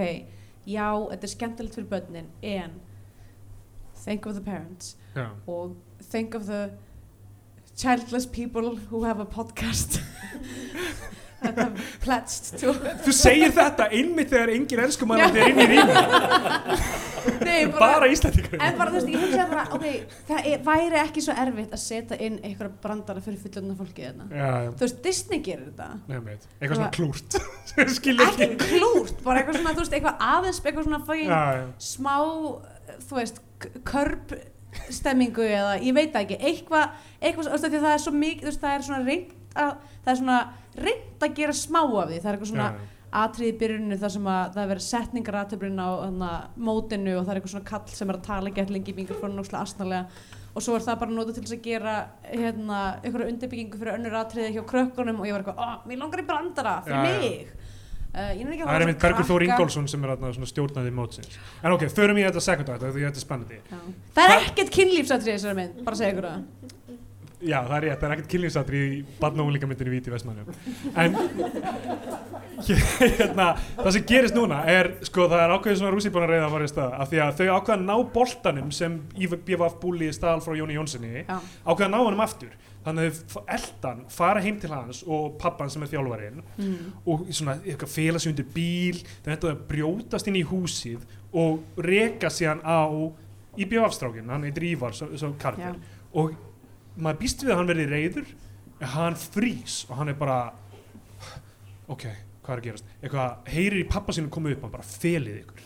[0.65, 2.79] já, þetta er skemmtilegt fyrir börnin, en
[4.05, 5.27] think of the parents Já.
[5.47, 5.75] og
[6.11, 6.69] think of the
[7.75, 9.99] childless people who have a podcast
[11.49, 12.73] have pledged to
[13.05, 17.03] Þú segir þetta einmitt þegar engin enskumælandi er inn í rýmum,
[17.45, 18.59] Nei, bara Íslandingur.
[18.61, 21.81] En bara, þú veist, ég hugsaði bara, ok, það er, væri ekki svo erfitt að
[21.81, 24.43] setja inn einhverja brandara fyrir fullöndna fólkið þarna.
[24.75, 25.87] Þú veist, Disney gerir þetta.
[26.11, 27.37] Nefnir, eitthvað svona klúrt.
[27.85, 31.39] Ekki klúrt, bara eitthvað svona, þú veist, eitthvað aðeins, eitthvað svona já.
[31.81, 32.15] smá,
[33.07, 33.41] þú veist,
[33.87, 34.35] körp
[34.91, 38.85] stemmingu eða, ég veit ekki, eitthvað, eitthvað, þú veist, það er svo mikið, það er
[38.89, 39.75] svona reynd að,
[40.05, 40.39] það er svona
[40.77, 42.69] reynd að gera smá af því, það er eitthvað svona,
[43.15, 45.89] atrið í byrjuninu þar sem að það er verið setningar aðtöflin á
[46.55, 49.43] mótinu og það er eitthvað svona kall sem er að tala gett lengi í mikrofónu
[49.43, 50.07] og asnalega
[50.55, 51.93] og svo er það bara notað til þess að gera
[52.29, 56.23] hérna, einhverja undirbyggingu fyrir önnur atriði hjá krökkunum og ég var eitthvað, oh, mér langar
[56.23, 57.49] í brandara fyrir Já, mig
[58.15, 59.45] uh, ég Það er einmitt Bergur Þór.
[59.49, 61.35] Ingólfsson sem er svona stjórnaði mótsins.
[61.59, 63.59] En ok, förum í þetta því þetta er spennandi.
[63.67, 63.81] Já.
[64.15, 66.84] það er ekkert kynlífsatrið þessari mynd, bara segja ykkur það
[67.45, 70.47] Já, það er rétt, það er ekkert kynlýsatri í barn og unlingamyndinu Víti Vestmannjum
[70.97, 71.15] En
[72.65, 76.45] hérna, það sem gerist núna er, sko, það er ákveðið svona rússi búin að reyða
[76.47, 80.09] að fara í stað af því að þau ákveða að ná boltanum sem BVF búli
[80.09, 82.55] í staðal frá Jóni Jónssoni ákveða að ná honum aftur.
[82.85, 86.89] Þannig að þau eldan, fara heim til hans og pappan sem er þjálfarinn mm.
[87.09, 92.29] og svona eitthvað sig undir bíl þau ætlaðu að brjótast inn í húsið og reka
[92.31, 92.85] síðan á
[93.55, 95.33] í BVF-strákinn, hann heitir Ívar svo, svo
[96.15, 96.35] og
[96.95, 98.29] maður býst við að hann verði reyður
[98.79, 100.39] en hann frýs og hann er bara
[101.91, 102.05] ok,
[102.43, 102.91] hvað er að gerast?
[103.01, 105.65] Eitthvað, heyrir í pappa sínum koma upp hann bara felið ykkur.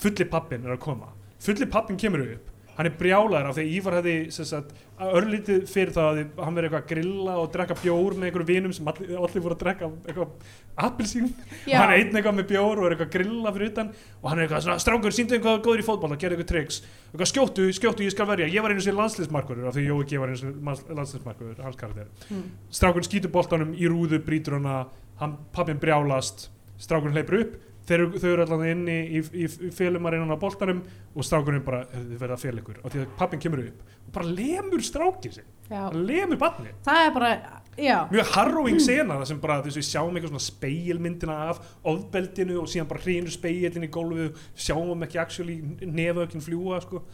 [0.00, 1.10] Fulli pappin er að koma.
[1.40, 2.49] Fulli pappin kemur upp
[2.80, 4.70] hann er brjálæður af því að Ívar hefði sagt,
[5.04, 8.72] örlítið fyrir það að hann verið eitthvað að grilla og drekka bjór með einhverjum vinum
[8.72, 11.28] sem allir, allir voru að drekka eitthvað appelsín.
[11.68, 11.76] Já.
[11.76, 13.92] hann er einn eitthvað með bjór og er eitthvað að grilla fyrir utan.
[14.22, 16.80] Og hann er eitthvað svona strákur, síndu einhvað góður í fótball að gera eitthvað triks
[17.10, 18.48] eitthvað skjóttu, skjóttu, ég skal verja.
[18.48, 20.56] Ég var einu sér landsliðsmarkur af því Jói G var einu sér
[20.96, 22.08] landsliðsmarkur hans karakter.
[22.30, 22.46] Mm.
[22.72, 24.84] strákurinn skýtur boltanum í rúðu brýtur hana,
[25.20, 26.48] hann, pappin brjálast
[26.80, 27.58] strákurinn hleypur upp
[27.90, 31.84] þeir, þau eru allan inni í, í, í félumar innan á boltanum og strákurinn bara
[31.92, 32.82] þið verða að fél ykkur.
[32.84, 37.04] Og því að pappin kemur upp og bara lemur strákið sig hann lemur barni það
[37.04, 37.30] er bara,
[37.78, 37.96] já.
[38.10, 41.60] Mjög harrowing sena það sem bara þess að við sjáum eitthvað svona speilmyndina af
[41.92, 47.04] ofbeldinu og síðan bara hrýnur speilin í gólfið sjáum ekki actually nefökinn fljúa sko.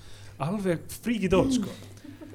[0.41, 1.77] alveg fríkið dót sko.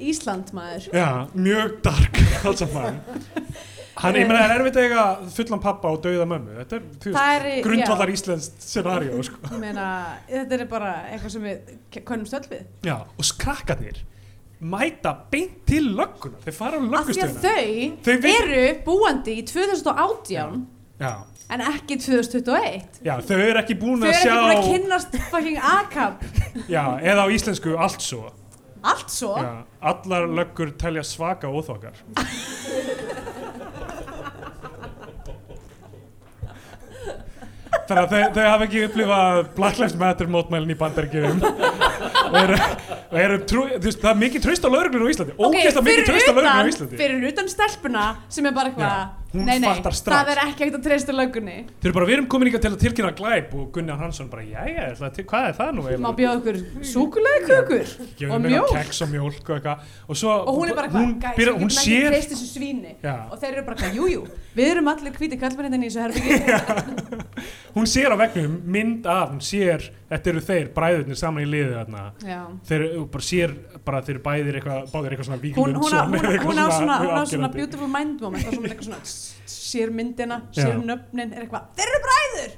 [0.01, 0.87] Ísland maður.
[0.97, 3.01] Já, mjög dark alls að mann
[3.99, 5.01] Hann, ég meina, er erfitt að eiga
[5.35, 6.53] fullan pappa og dauða mömmu.
[6.61, 9.41] Þetta er, þú Það veist, grundvallar íslenskt scenario, sko.
[9.51, 9.87] Ég meina,
[10.29, 12.63] þetta er bara eitthvað sem við konum stöld við.
[12.87, 13.99] Já, og skrakkarnir
[14.61, 18.65] mæta beint til lögguna Þeir fara á af því að löggustöðuna þau, Þau veit- eru
[18.85, 20.59] búandi í 2018
[21.01, 21.13] Já,
[21.51, 24.69] en ekki 2021 já, þau eru ekki búin þau að eru ekki búin að sjá
[24.69, 26.21] kynnast fucking ACAP
[26.75, 28.29] Já, eða á íslensku allt svo.
[28.85, 29.33] Allt svo?
[29.41, 31.97] Já, allar löggur telja svaka óþokkar
[37.91, 42.59] Þannig að þau, þau hafa ekki upplifað Black Lives Matter mótmælin í bandaríkjum og eru,
[43.19, 45.35] eru trú, veist, það er mikið tröst á lauruglun á Íslandi.
[45.35, 46.99] Ógeðslega mikið fyrir tröst á lauruglun á Íslandi.
[47.01, 50.17] fyrir utan stelpuna sem er bara eitthvað hún nei, nei, fattar strax.
[50.17, 51.57] það er ekki ekkert að treysta löggunni.
[51.81, 54.43] Þau eru bara, við erum komin ykkar til að tilkynna glæp og Gunnar Hansson bara,
[54.43, 54.89] jæja,
[55.31, 56.59] hvað er það nú má bjóða okkur
[56.91, 57.85] súkulega kökur
[58.31, 59.69] og keks og mjólk og
[60.07, 63.15] og svo, og hún er bara hún, byrja, guys, hún ekki sér Já.
[63.31, 64.25] og þeir eru bara jújú,
[64.55, 67.11] við erum allir hvíti kallmenninn í þessu herbyggi
[67.75, 71.75] hún sér á vegnum mynd af, hún sér þetta eru þeir, bræðurnir saman í liðið
[71.79, 72.03] þarna.
[72.27, 72.41] Já.
[72.67, 73.55] þeir bara sér
[73.85, 77.55] bara þeir bæðir eitthvað, báðir eitthvað svona Hún, Víking hún, á- hún, hún svona, hún
[77.55, 78.45] beautiful mind moment
[79.51, 80.81] sér myndina, sér Já.
[80.91, 82.57] nöfnin er eitthvað, þeir eru bræður!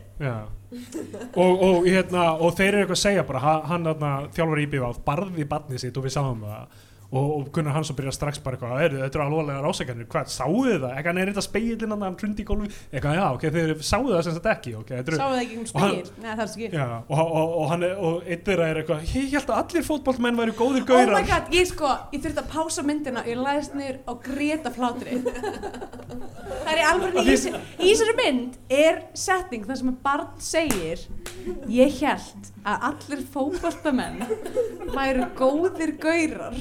[1.37, 3.85] Og, og, hérna, og þeir eru eitthvað að segja bara, ha- hann
[4.33, 6.81] þjálfur íbjöf barði barnið sitt og við sáum það
[7.13, 10.79] og, Gunnar Hansson byrjar strax bara eitthvað "Heyrðu, þetta eru alvarlega rásakarnir, hvað, sáu þið
[10.83, 10.93] það?
[10.97, 12.69] Eitthvað, er þetta speilin hann, hann trundi í gólfi.
[12.93, 14.73] Eitthvað, já, ok, þeir sáu það sem þetta ekki.
[14.79, 16.69] Ok, þetta eru sáu það ekki um spegir, neða það er ekki.
[16.79, 19.87] Já, og, og, og, hann er, og einn þeirra er eitthvað ég held að allir
[19.89, 21.13] fótballmenn væri góðir Oh gaurar.
[21.21, 24.73] My god, ég sko, ég þurfti að pása myndina og ég læðist niður á greta
[24.73, 25.19] flátri.
[26.63, 27.35] Það er alveg í,
[27.83, 31.03] þessari mynd er setning þar sem að barn segir
[31.71, 34.21] ég held að allir fótballtamenn
[34.93, 36.55] væru góðir gaurar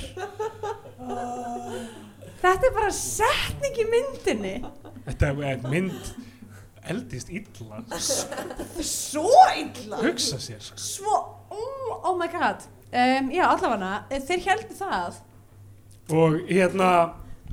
[2.43, 4.55] Þetta er bara setning í myndinni.
[5.07, 6.13] Þetta er mynd
[6.91, 7.83] eldist illa.
[8.83, 10.01] Svo illa?
[10.03, 10.63] Hugsa sér.
[10.75, 11.19] Svo,
[11.51, 12.65] oh, oh my god.
[12.93, 13.93] Um, Já, allavega,
[14.27, 15.21] þeir heldur það.
[16.13, 16.89] Og hérna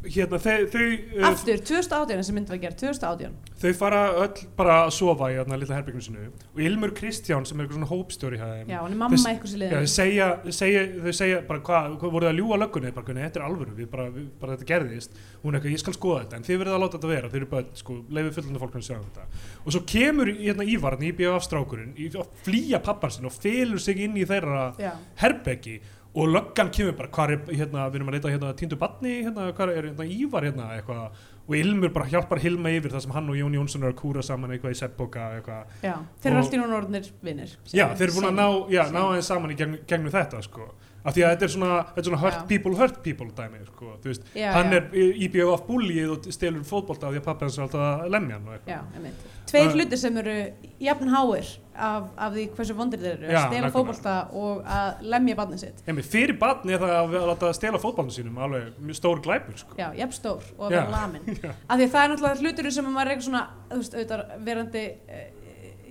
[0.05, 0.83] hérna þau, þau,
[1.17, 5.35] uh, Aftur, 2018 þessi mynd var gerð, 2018 þau fara öll bara að sofa í
[5.35, 8.99] hérna lilla herbygginu sinu og Ilmur Kristján sem er eitthvað svona hópstjóri Já, hann er
[8.99, 12.59] mamma eitthvað sem liður þau segja, segja, þau segja bara hvað, hvað voruð að ljúga
[12.63, 15.83] löggunni, bara þetta er alvöru, við bara, við, bara þetta gerðist, hún er eitthvað, ég
[15.83, 18.33] skal skoða þetta, en þið verðið að láta þetta vera, þið eru bara, sko, leifið
[18.39, 19.27] fullandi fólk að sjá þetta.
[19.63, 23.83] Og svo kemur hérna Ívar, hérna í BF strákurinn, að flýja pappan sin og felur
[23.83, 24.93] sig inn í þeirra Já,
[25.23, 25.79] herbeggi
[26.15, 29.51] og löggan kemur bara, hvað er, hérna, við erum að leita hérna týndu batni, hérna,
[29.53, 33.29] hvað er, hérna Ívar hérna, eitthvað, og Ilmur bara hjálpar Hilma yfir það sem hann
[33.29, 36.43] og Jón Jónsson eru að kúra saman eitthvað í seppboka, eitthvað, já, þeir eru Og-
[36.43, 39.51] allt í núna orðnir vinnir Já, þeir eru búin að ná, já, ná aðeins saman
[39.53, 40.69] í gegn, gegnum þetta, sko.
[40.99, 42.47] Af því að þetta er svona, þetta er svona hurt Já.
[42.49, 43.93] people, hurt people dæmi, sko.
[44.03, 44.77] Þú veist, Já, hann já.
[44.81, 48.35] er IBF búlið og stelur fótbolta af því að pappa hans er alltaf að lemja
[48.35, 49.13] hann og eitthvað.
[49.47, 50.35] Tveir hlutir sem eru
[50.83, 51.53] jafn háir
[51.87, 55.81] af, af því hversu vondir þeir eru að stela fótbolta og að lemja barnið sitt.
[55.89, 59.77] Emi, fyrir barni er það að að stela fótboltan sínum alveg stór glæpur, sko.
[59.79, 61.25] Já, jafn stór og að vera lamin
[61.69, 64.45] af því að það er náttúrulega hlutur sem maður er eitthvað svona þú veist, auðvitað
[64.49, 64.83] verandi
[65.15, 65.25] eh,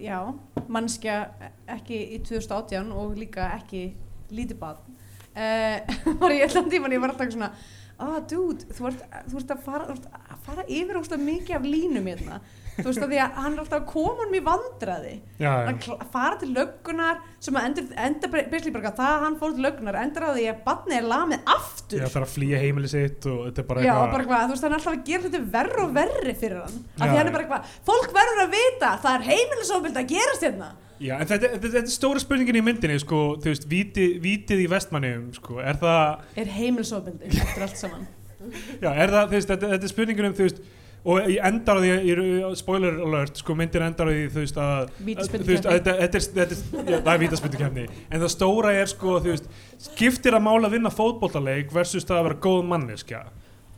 [0.04, 0.18] já,
[0.68, 1.18] mannskja
[1.78, 3.82] ekki í 2018 og líka ekki
[4.34, 4.96] lítið barn.
[5.38, 5.82] Uh,
[6.22, 7.52] var ég allan tíman ég var alltaf svona
[7.98, 11.66] ah dude, þú ert, þú ert að fara, ert að fara yfir óslega mikið af
[11.66, 12.40] línum hérna
[12.78, 15.12] þú veist að því að hann er alltaf að koma um í vandraði
[15.42, 19.54] Já, að kl- fara til löggunar sem að endur, bara að það að hann fór
[19.56, 22.02] til löggunar endur á því að barnið er lamið aftur.
[22.04, 24.44] Það er að flýja heimili sitt og þetta er bara Já, eitthvað.
[24.48, 26.82] þú veist, hann er alltaf að gera hluti verri og verri fyrir hann.
[26.98, 30.46] Af því hann er bara eitthvað, fólk verður að vita það er heimilisofbild að gerast
[30.48, 30.70] hérna.
[30.98, 34.64] Já, en þetta, þetta, þetta er stóra spurningin í myndinni, sko, þú veist, víti, vítið
[34.64, 38.08] í vestmannum, sko, er það, er heimilisofbildi eftir allt saman.
[38.82, 40.58] Já, er það, þú veist, þetta, þetta er spurningin um, þú veist,
[41.04, 42.22] og ég endar á því, ég,
[42.58, 44.92] spoiler alert, sko, myndin endar á því, þú veist, að,
[45.68, 46.54] þetta, er,
[46.98, 49.50] er vítaspyndukefni, en það stóra er, sko, þú veist,
[49.88, 53.22] skiptir að mála að vinna fótboltaleik versus það að vera góð manneskja,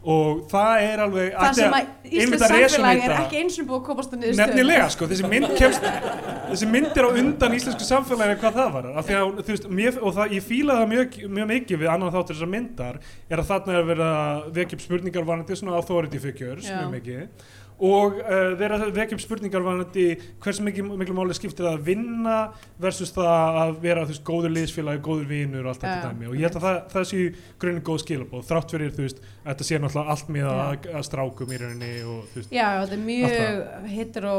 [0.01, 3.76] og það er alveg, það sem að Íslands að samfélag er ekki eins og búið
[3.76, 5.88] að komast að niður Nefnilega sko, þessi mynd kemst
[6.48, 9.68] þessi mynd er á undan íslensku samfélagi hvað það var, af því að þú veist
[9.80, 13.42] mér, og það, ég fíla það mjög, mjög mikið við annan þáttur þessar myndar, er
[13.44, 16.78] að þarna er verið að vekja upp spurningar varandi svona authority figures, Já.
[16.80, 17.51] mjög mikið
[17.81, 20.07] og uh, þeir að vekja upp spurningar varandi
[20.43, 22.37] hversu mikið, miklu máli skiptir það að vinna
[22.81, 26.11] versus það að vera þú veist, góður liðsfélagi, góður vinur og allt þetta Já.
[26.11, 26.28] dæmi.
[26.28, 27.22] Og ég held að það, það sé
[27.62, 31.07] grunni góð skilabóð, þrátt fyrir þú veist, að þetta sé náttúrulega allt með að, að
[31.09, 34.35] strákum í rauninni og þú veist Já, þetta er mjög hetero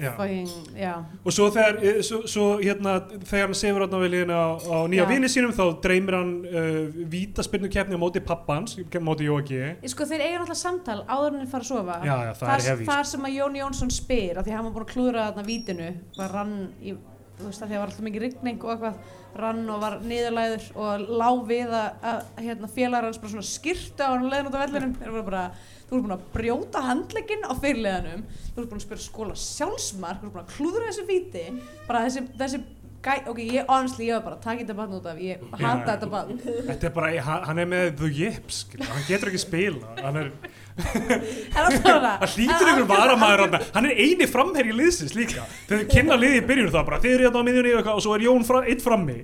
[0.00, 0.10] Já.
[0.16, 0.92] fucking, já,
[1.22, 4.78] og svo þegar, eh, svo, svo, hérna, þegar hann sefur hann á viljina á, á
[4.88, 5.10] nýja Já.
[5.12, 6.80] vini sínum þá dreymir hann uh,
[7.12, 11.52] vítaspinnu keppni á móti pappans, móti Jóki sko þeir eiga náttúrulega samtal áður en þeir
[11.52, 14.86] fara að sofa Þar, sem að Jón Jónsson spyr af því að hann var búin
[14.86, 16.94] að klúðra þarna vítinu var rann í,
[17.36, 20.68] þú veist að því að var alltaf mikið rigning og eitthvað rann og var niðurlæður
[20.80, 24.56] og lá við að, að hérna, félagar hans bara svona skyrta á hann leiðin út
[24.56, 24.94] á vellinum.
[24.96, 30.22] Þú ert búin að brjóta handleginn á fyrirleðanum þú ert búin að spyrja skóla sjálfsmark
[30.22, 31.44] þú ert búin að klúðra þessu víti
[31.86, 32.62] bara þessi, þessi
[33.06, 36.08] gæ, ok, ég honestly, ég var bara takk þetta bann út af, ég hata þetta
[36.10, 37.10] bann Þetta er bara,
[37.46, 40.32] hann er með the yips, hann getur ekki spila, hann er,
[40.76, 46.40] hann hlýtur einhver varamæður hann, hann er eini framherji liðsins líka, þegar þau kynna liði
[46.42, 48.82] í byrjun þá bara, þið eru hérna á miðjunni og svo er Jón fra, eitt
[48.84, 49.18] frammi.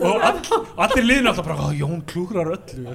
[0.00, 0.40] Og all,
[0.86, 2.94] allir liðin alltaf bara, "Ó, Jón klúrar öllu,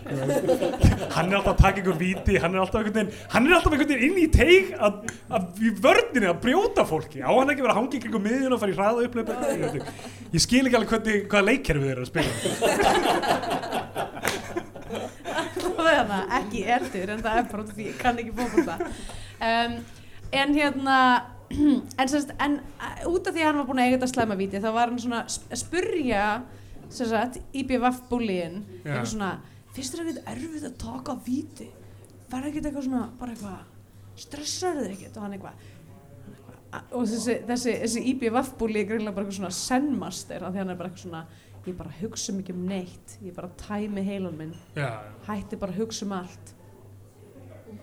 [1.13, 4.27] hann er alltaf að taka einhver víti, hann er alltaf einhvern veginn, er inn í
[4.33, 4.93] teig að,
[5.29, 8.61] að í vörninni að brjóta fólki, á hann ekki verið að hangi kringum miðjun og
[8.63, 9.81] fara í hraða ekki.
[10.33, 12.31] ég skil ekki alveg hvernig, hvaða leikkerfi þið eru að spila.
[14.91, 18.77] Það ekki ertur en það er bara því ég kann ekki fókbólta
[19.49, 19.77] um,
[20.41, 20.97] en hérna
[21.99, 22.59] en, sérst, en
[23.09, 25.01] út af því að hann var búin að eiga þetta slæma víti þá var hann
[25.03, 26.25] svona að sp- að spurja
[26.91, 28.91] sagt, IBVF búliðin Já.
[28.91, 29.31] eitthvað svona,
[29.75, 31.67] finnst þér ekkert erfið að taka víti?
[32.31, 35.15] Var ekkert eitthvað svona, bara eitthvað stressar þig ekkert?
[35.19, 35.69] Og hann eitthvað
[36.95, 40.71] og þessi, þessi, þessi IBVF búli er greinlega bara eitthvað svona sennmaster af því hann
[40.71, 41.23] er bara eitthvað svona
[41.67, 43.17] ég bara hugsa mikið um neitt.
[43.21, 44.55] Ég bara tæmi heilan minn.
[44.77, 44.89] Já,
[45.27, 46.55] hætti bara að hugsa um allt.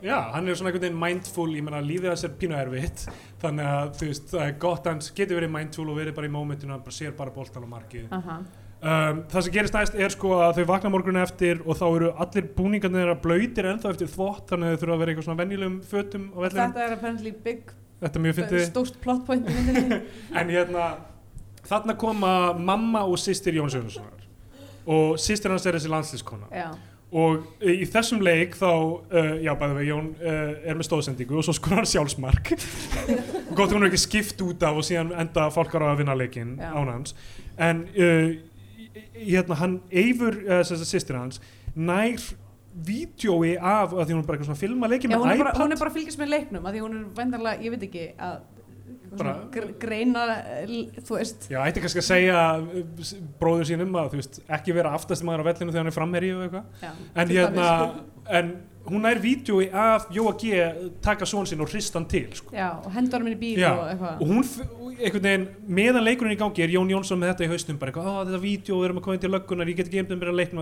[0.05, 3.07] Já, hann er svona einhvern veginn mindful ég menna lífið hans er pínu erfitt
[3.41, 6.33] þannig að þú veist, það er gott hans getur verið mindful og verið bara í
[6.35, 8.07] mómentinu hann bara sér bara boltan á markið.
[8.13, 8.37] Aha.
[8.83, 12.13] um, það sem gerist næst er sko að þau vakna morgun eftir og þá eru
[12.25, 15.43] allir búningarnir þeirra blöytir ennþá eftir þvott þannig að þau þurfa að vera eitthvað svona
[15.43, 18.67] venjulegum fötum þetta er apparently big þetta er mjög fyndið.
[18.69, 20.03] stórt plot point í myndinni.
[20.39, 20.89] En hérna
[21.69, 24.25] þarna koma mamma og sýstir Jóns Jónssonar.
[24.89, 26.71] Og sýstir hans er þessi landslískona já,
[27.09, 31.39] og uh, í þessum leik þá, uh, já bæði við Jón uh, er með stóðsendingu
[31.41, 32.53] og svo skor hann sjálfsmark.
[33.57, 36.57] Gott hún er ekki skipt út af og síðan enda fólkar á að vinna leikin
[36.61, 37.17] án hans.
[37.57, 38.37] En uh,
[39.17, 41.43] hérna hann að sýstir hans
[41.77, 42.23] nær
[42.87, 45.57] vídjói af að því hún er bara eitthvað svona að filma leikin með iPad.
[45.59, 48.05] hún er bara að fylgjast með leiknum af því hún er vendarlega, ég veit ekki
[48.15, 48.37] að
[49.81, 50.25] greina
[51.03, 51.49] þú veist.
[51.51, 52.43] Já, ætti kannski að segja
[53.41, 56.35] bróður sínum að þú veist, ekki vera aftast maður á vellinu þegar hann er framherji
[56.37, 56.97] og eitthvað.
[57.15, 57.69] En hérna,
[58.29, 58.53] en
[58.89, 60.63] hún nær vídjói af Jóa G
[61.05, 62.55] taka són sinn og hrista hann til sko.
[62.57, 64.21] já, og hendur hann í bíl Já, og eitthvað.
[64.21, 67.79] og hún, einhvern veginn meðan leikurinn í gangi er Jón Jónsson með þetta í haustum
[67.79, 69.99] bara eitthvað, "Ó, þetta vídeo, við erum að koma inn til löggunar ég get ekki
[70.01, 70.61] einhvern veginn að leikna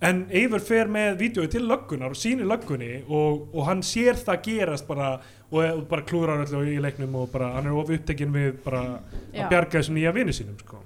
[0.00, 4.42] en Eivur fer með vídjói til löggunar og sýnir löggunni og, og hann sér það
[4.46, 5.10] gerast bara
[5.50, 8.84] og, og bara klúrar öllu í leiknum og bara hann er of upptekinn við bara
[9.32, 9.44] Já.
[9.44, 10.80] að bjarga þessum nýja vini sínum sko.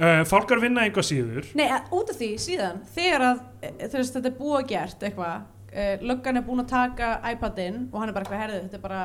[0.00, 4.00] uh, fólkar vinna einhvað síður Nei, að, út af því síðan, þegar að e, þú
[4.00, 5.36] veist, þetta er búið að gert eitthvað
[5.72, 8.86] e, löggan er búin að taka iPadinn og hann er bara eitthvað herðið, þetta er
[8.88, 9.04] bara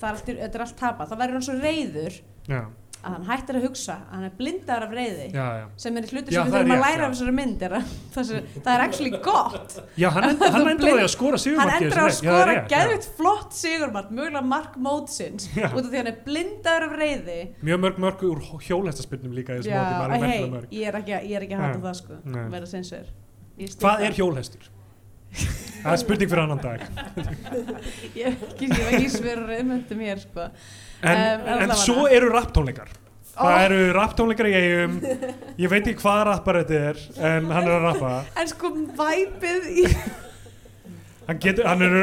[0.00, 2.62] er allt, þetta er allt tapað, það verður hann svo reyður já,
[3.00, 5.64] að hann hættir að hugsa, að hann er blindar af reyði já, já.
[5.80, 8.32] sem er hluti sem við er þurfum að læra af þessari mynd er að það,
[8.36, 12.00] er, er actually gott já hann, end, hann endur á að skora hann sigurmarkið endur
[12.00, 16.18] að það er skora geðvitt flott sigurmark mögulega mark mótsins út af því hann er
[16.26, 17.38] blindar af reyði
[17.70, 20.42] mjög mörg mörg úr hjólhestaspyrnum líka Já, er hei,
[20.74, 21.80] ég er ekki, að- ég er ekki að Nei.
[21.86, 22.20] það sko
[22.52, 23.10] verða sinsver
[23.80, 24.70] hvað er hjólhestur?
[25.80, 26.84] það er spurning fyrir annan dag
[28.18, 30.48] ég er ekki, er sverur umhundum hér sko
[31.02, 32.88] en, Um, en svo eru rapptónleikar
[33.40, 33.42] Ó.
[33.46, 34.96] það eru rapptónleikar í eigum
[35.62, 36.96] ég veit ekki hvað rappar þetta er
[37.30, 38.10] en hann er að rappa.
[38.36, 39.86] En sko væpið í
[41.28, 41.94] hann getur, hann er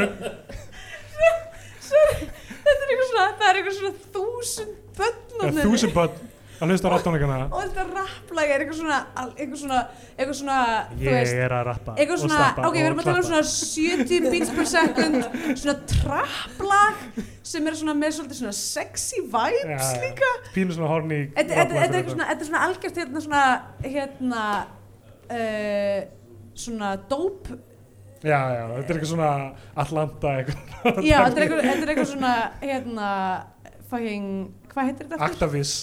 [1.88, 6.16] þetta er eitthvað svona, það er eitthvað svona þúsund börn þúsund börn
[6.58, 9.00] að hlusta á rapptónleikana og þetta rapplag er eitthvað svona
[9.38, 9.82] eitthvað svona,
[10.18, 10.60] eitthvað svona
[10.92, 13.44] þú ég veist, er að rappa eitthvað svona, ok, við erum að tala um svona
[13.54, 15.28] 70 beats per second
[15.64, 17.04] svona trapplag
[17.48, 20.02] sem er svona með svolítið svona sexy vibes já.
[20.04, 20.32] líka.
[20.56, 23.44] Pínu svona horni Þetta er eitthvað svona, þetta er svona algjört hérna svona,
[23.86, 24.44] hérna,
[25.38, 26.00] uh,
[26.58, 27.52] svona dóp,
[28.26, 29.34] já, já, þetta er eitthvað svona
[29.84, 31.04] Atlanta eitthvað.
[31.06, 32.34] Já, þetta er eitthvað, svona,
[32.64, 33.12] hérna,
[33.92, 34.34] fucking,
[34.74, 35.22] hvað heitir þetta?
[35.30, 35.76] Actavis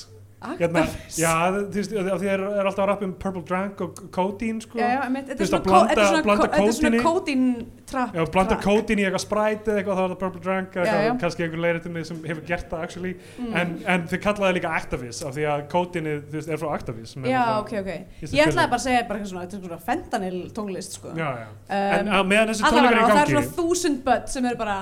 [0.59, 0.83] hérna,
[1.19, 4.79] já, þú veist, því er, er alltaf að rappa um Purple Drank og Codeine sko.
[4.79, 7.45] Já, já, þetta er svona, er er kódín
[7.91, 8.15] trapp.
[8.17, 11.47] Já, blanda kódin í eitthvað Sprite eða eitthvað, þá er það Purple Drank eða kannski
[11.47, 13.55] einhver leiritinni sem hefur gert það actually, Mm.
[13.61, 17.17] en, en þið kallaði líka Actavis af því að kódinni, þú veist, er frá Actavis
[17.17, 17.91] er Já, ok, ok.
[18.25, 21.15] Ég ætlaði bara að segja bara eitthvað svona, þetta er svona fentanil tónlist, sko.
[21.17, 24.03] Já, já, en Um, að meðan þessi tónleikar og í það er gangi svona þúsund
[24.05, 24.77] börn sem eru bara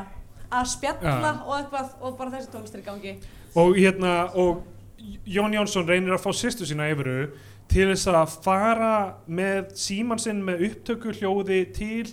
[0.53, 3.15] að spjalla og eitthvað og bara þessi tónlist er í gangi.
[3.55, 4.63] og hérna, og
[5.27, 7.31] Jón Jónsson reynir að fá sýstu sína yfiru
[7.73, 8.93] til þess að fara
[9.27, 12.11] með síman sinn með upptöku hljóði til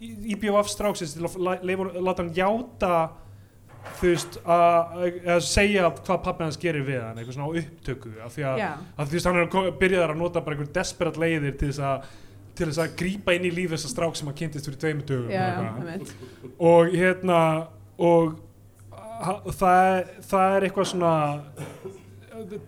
[0.00, 1.64] IBF stráksins til að
[2.00, 2.92] láta hann játa
[3.96, 8.10] þú veist að að segja hvað pappi hans gerir við hann eitthvað svona á upptöku
[8.24, 8.58] af því að,
[9.00, 11.70] að þú veist hann er að ko- byrjaðar að nota bara einhver desperat leiðir til
[11.72, 12.10] þess að
[12.60, 15.06] til þess að grípa inn í líf þess að strák sem hann kynntist fyrir tveimur
[15.08, 15.30] dögum
[16.70, 17.40] og hérna
[17.96, 18.36] og
[19.56, 21.12] það, það er eitthvað svona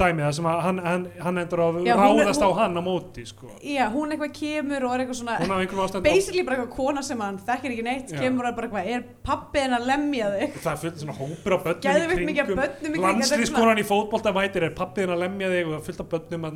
[0.01, 2.83] dæmið það sem að hann, hann, hann endur að hún er- ráðast á hann á
[2.85, 3.51] móti sko.
[3.64, 6.77] Já, hún eitthvað kemur og er eitthvað svona, hún á einhverjum ástænd basically bara eitthvað
[6.77, 8.20] kona sem hann þekkir ekki neitt, Já.
[8.20, 10.57] kemur og er bara eitthvað, er pappi henn að lemja þig?
[10.62, 14.68] það er fullt svona hópur af börnum Geðveikt mikið af börnum landslýskonan í fótbolta mætir
[14.68, 16.51] er pappiðin að lemja þig og það er fullt af börnum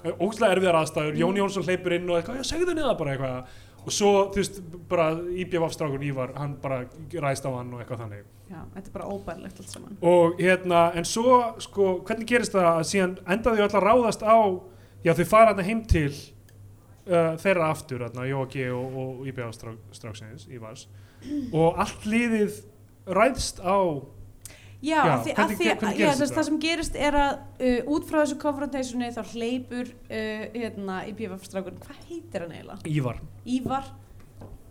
[0.00, 3.94] ógslag erfiðar aðstæður, Jón Jónsson hleypur inn og eitthvað, já segðu niða bara eitthvað og
[3.94, 4.60] svo, þú veist,
[4.90, 5.06] bara
[5.44, 9.08] IBF strákur Ívar, hann bara ræðst á hann og eitthvað þannig Já, þetta er bara
[9.14, 9.96] óbærlegt allt saman.
[10.02, 14.38] og hérna, en svo sko, hvernig gerist það að síðan öll að ráðast á
[15.06, 19.78] já þau fara þarna heim til uh, þeirra aftur, þarna, Jóki og, og IBF strák,
[19.96, 20.88] stráksins, Ívars
[21.52, 22.62] og allt liðið
[23.06, 23.76] ræðst á
[24.80, 26.34] Já, Já, því, hvernig- því, hvernig já, þetta?
[26.38, 31.42] það sem gerist er að uh, út frá þessu konfrontationi þá hleypur uh, hérna, IPVF
[31.44, 32.78] strákur, hvað heitir hann eiginlega?
[32.88, 33.18] Ívar.
[33.44, 33.90] Ívar.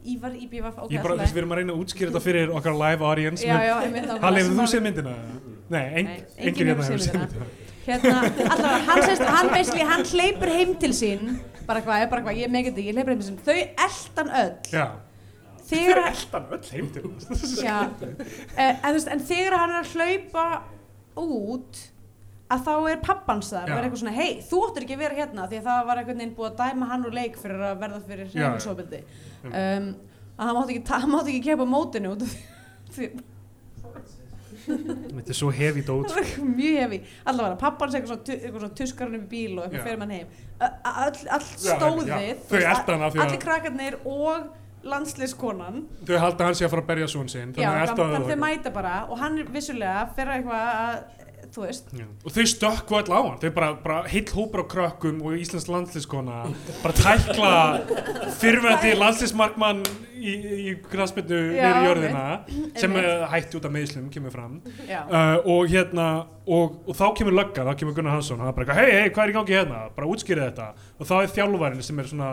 [0.10, 1.42] Ívar IPVF, ok, Ég bara, í þess, við lagi.
[1.44, 4.40] erum að reyna að útskýra þetta fyrir okkar live audience Já, já, einmitt nákvæmlega, Halli,
[4.42, 5.16] sem hefur þú að- séð myndina?
[5.70, 7.50] Nei, en, Nei, engin enginn hérna hefur séð myndina.
[7.86, 8.16] hérna,
[8.56, 11.36] allavega, hann sést, hann basically, hann hleypur heim til sín.
[11.68, 13.42] Bara hvað, bara hvað, ég megin þetta, ég hleypur heim til sín.
[13.44, 14.54] Þau eldan öll.
[14.74, 14.86] Já,
[15.70, 16.02] þegar,
[16.74, 16.90] heim
[19.14, 20.46] en þegar hann er að hlaupa
[21.20, 21.82] út
[22.50, 23.76] að þá er pappans og Já.
[23.78, 26.22] er eitthvað svona, hei, þú áttur ekki að vera hérna því að það var einhvern
[26.24, 29.02] veginn búið að dæma hann úr leik fyrir að verða fyrir hreifilsofbildi
[29.50, 29.90] um,
[30.40, 30.86] að hann mátti ekki,
[31.36, 32.26] ekki kepa mótinu út
[34.70, 36.44] Þetta er svo hefi dót sko.
[36.46, 36.98] mjög hefi
[37.30, 40.28] allavega, pappans eitthvað svona, tu- eitthvað svona tuskarinn í bíl og eitthvað fyrir mann heim.
[40.60, 42.12] Ö- all, all Já, stóðið
[43.24, 44.50] allir krakkarnir og
[44.88, 45.86] landsliðskonan.
[46.08, 48.74] Þau halda hann sé að fara að berja svon sinn Þannig að það þau mæta
[48.76, 51.00] bara og hann er vissulega fyrir eitthvað að,
[51.50, 52.06] þú veist, Já.
[52.24, 55.68] og þau stökku all á hann þau bara, bara heill hópur á krökkum og Íslands
[55.72, 56.44] landslískona
[56.84, 57.54] bara tækla
[58.40, 59.84] fyrrverandi landslísmarkmann
[60.20, 62.24] í, í Já, nýri jörðina
[62.78, 64.60] sem uh, hætti út af meðslum kemur fram.
[64.88, 66.08] Uh, og hérna
[66.46, 69.26] og, og þá kemur lögga, þá kemur Gunnar Hansson hann er bara hei, hei, hvað
[69.26, 69.84] er í gangi hérna?
[69.96, 70.90] Bara útskýrið þetta.
[71.00, 72.32] Og þá er þjálfarinn sem er svona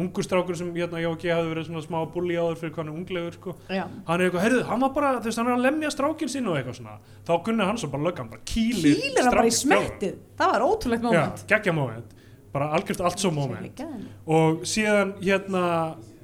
[0.00, 2.96] ungur strákur sem hérna, já, ekki hafði verið svona smá bulli áður fyrir hann er
[2.98, 3.54] unglegur sko.
[3.70, 6.32] Já, hann er eitthvað, heyrðu, hann var bara, þú veist, hann er að lemja strákinn
[6.32, 6.96] sinn og eitthvað svona,
[7.28, 10.66] þá Gunnar Hansson bara löggan, bara kýlir kýlir hann bara í strákinn, smettið það var
[10.66, 11.46] ótrúlegt já, moment.
[11.54, 12.18] geggja moment.
[12.54, 14.04] Bara algjört allt svo Geggjaði.
[14.30, 15.62] og síðan hérna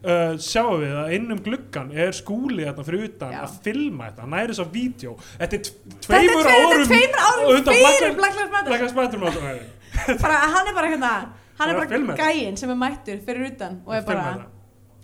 [0.04, 3.42] uh, sjáum við að innum gluggan er skúli hérna fyrir utan Já.
[3.42, 5.16] að filma þetta, hann næri þess að vídeo.
[5.40, 5.72] Þetta er
[6.06, 6.84] tveimur árum
[7.26, 9.20] árum fyrir Black Lives Matter.
[10.22, 11.12] Bara, hann er bara hérna
[11.60, 14.32] hann er Bara að gæinn sem er mættur fyrir utan og er bara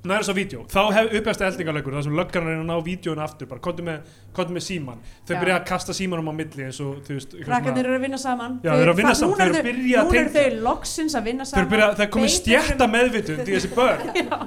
[0.07, 3.23] næri þess að vídeo, þá hef uppjast eldingarleikur þar sem löggan er að ná vídeoinu
[3.25, 4.13] aftur bara kontum með,
[4.55, 5.39] með síman þau Já.
[5.41, 8.21] byrja að kasta símanum á milli eins og þú veist krakkarnir svona- eru að vinna
[8.23, 8.55] saman.
[8.63, 10.31] Já, þeir eru að vinna það- saman, þeir eru eru að byrja að núna eru
[10.31, 10.45] tengja.
[10.47, 11.71] þau loksins að vinna saman.
[11.73, 14.01] byrja, það er komið Beita stjætta meðvitund í þessi börn.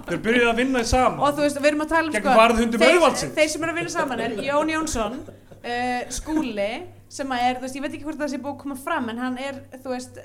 [0.10, 1.20] Þeir byrja að vinna saman.
[1.20, 3.90] Og þú veist, við erum að tala um varðhundum þeir, þeir sem eru að vinna
[3.90, 6.72] saman er Jón Jónsson uh, Skúli
[7.10, 9.10] sem að er, þú veist, ég veit ekki hvort það sé búið að koma fram
[9.10, 10.20] en hann er, þú veist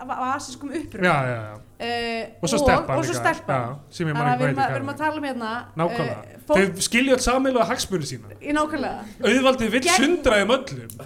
[0.00, 1.08] af asískum uppruna.
[1.08, 1.54] Já, já, já.
[1.56, 6.56] uh, og svo og ég þannig að við erum að, tala um hérna nákvæmlega, fólk,
[6.76, 8.32] þau skilja alls samilega hagsmunni sína.
[8.40, 10.98] Í nákvæmlega, auðvaldið vill Gegn- sundra um öllum.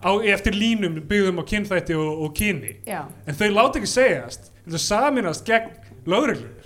[0.00, 2.76] Á, eftir línum byggðum á kynþætti og, og kyni.
[2.88, 4.52] En þau láta ekki segjast.
[4.68, 5.70] Þau saminast gegn
[6.08, 6.58] lögreglur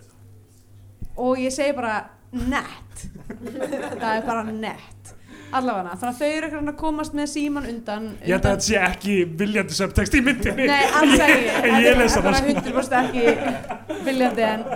[1.23, 1.99] og ég segi bara
[2.33, 3.05] nett.
[3.43, 5.13] Það er bara nett
[5.59, 8.57] allavega, þannig að þau eru eitthvað að komast með síman undan, ég held að undan
[8.57, 10.67] þetta sé ekki viljandi subtext í myndinni.
[10.71, 11.53] Nei, alls ekki,
[11.87, 12.41] ég þetta les er það.
[12.55, 14.67] 100% ekki viljandi en,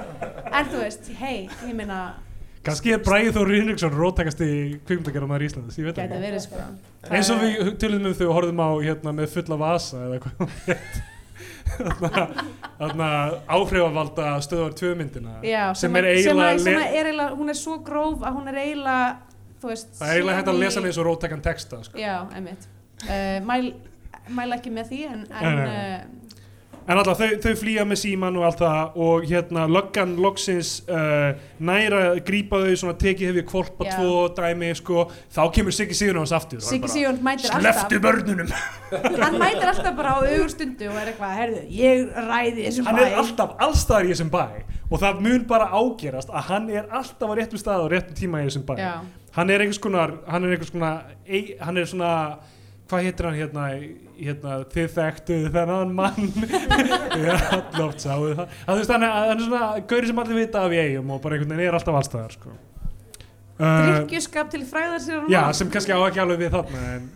[0.53, 2.01] en þú veist, hei, ég meina
[2.67, 4.53] kannski er Bræði Þóri Hinriksson róttakast í
[4.89, 6.23] kvikmyndagerðar í Íslands, ég veit ekki.
[6.25, 6.65] verið sko.
[7.15, 10.41] Eins og við tölum um þau og horfum á hérna, með fulla vasa eða eitthvað
[12.79, 13.09] þarna
[13.51, 16.09] áhrifavalda stöðvar tvö myndina Já, sem sem, er
[17.11, 19.09] eiginlega hún er svo gróf að hún er eiginlega,
[19.65, 21.99] veist það er eiginlega hægt að lesa hann og róttakan texta sko.
[22.01, 22.69] Já, einmitt.
[23.07, 23.75] Uh, mæl,
[24.29, 26.27] mæl ekki með því en, en uh,
[26.87, 31.33] en alltaf þau, þau flýja með síman og allt það og hérna löggan loksins uh,
[31.59, 33.97] næra grípa þau svona tekið hefði kvolpa Já.
[33.97, 36.63] tvo dæmi sko, þá kemur Siggi Sigurinn hans aftur.
[36.63, 37.91] Hann Siggi Sigurd mætir alltaf.
[38.07, 38.55] Börnunum.
[39.25, 43.01] Hann mætir alltaf bara á augur stundu og er eitthvað, herðu, ég ræði þessum hann
[43.01, 43.05] bæ.
[43.09, 44.45] er alltaf allstaðar í þessum bæ
[44.87, 48.45] og það mun bara ágerast að hann er alltaf á réttum stað og réttum tíma
[48.45, 48.77] í þessum bæ.
[48.79, 48.93] Já,
[49.37, 52.13] hann er einhvers konar hann er einhvers konar ei, hann er svona
[52.87, 53.65] hvað heitir hann hérna,
[54.17, 56.29] hérna þið þekktuð þennan mann?
[57.19, 58.57] Ég er alloft sáðu það.
[58.63, 61.37] Að þú veist hann er, hann svona gauri sem allir vita af eigum og bara
[61.39, 62.55] einhvern veginn er alltaf allstaðar sko.
[63.59, 67.09] uh, drikkjuskap til fræðar hann já sem kannski á ekki alveg við þarna en,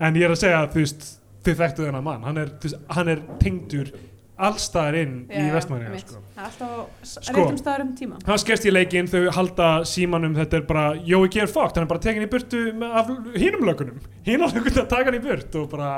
[0.00, 1.06] en ég er að segja þú veist
[1.44, 2.28] þið þekktuð þennan mann.
[2.28, 3.94] Hann er, er tengdur
[4.34, 6.20] allstaðar inn í vestmanni sko.
[6.34, 7.36] alltaf á Sko.
[7.38, 8.18] réttum staður um tíma.
[8.26, 11.90] hann skerst í leikinn, þau halda símanum þetta er bara, Jói ger fókt hann er
[11.92, 15.68] bara tekin í burtu af hínum lögunum hínum lögunum að taka hann í burt og
[15.70, 15.90] bara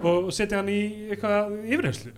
[0.00, 2.12] og setja hann í eitthvað yfirheyslu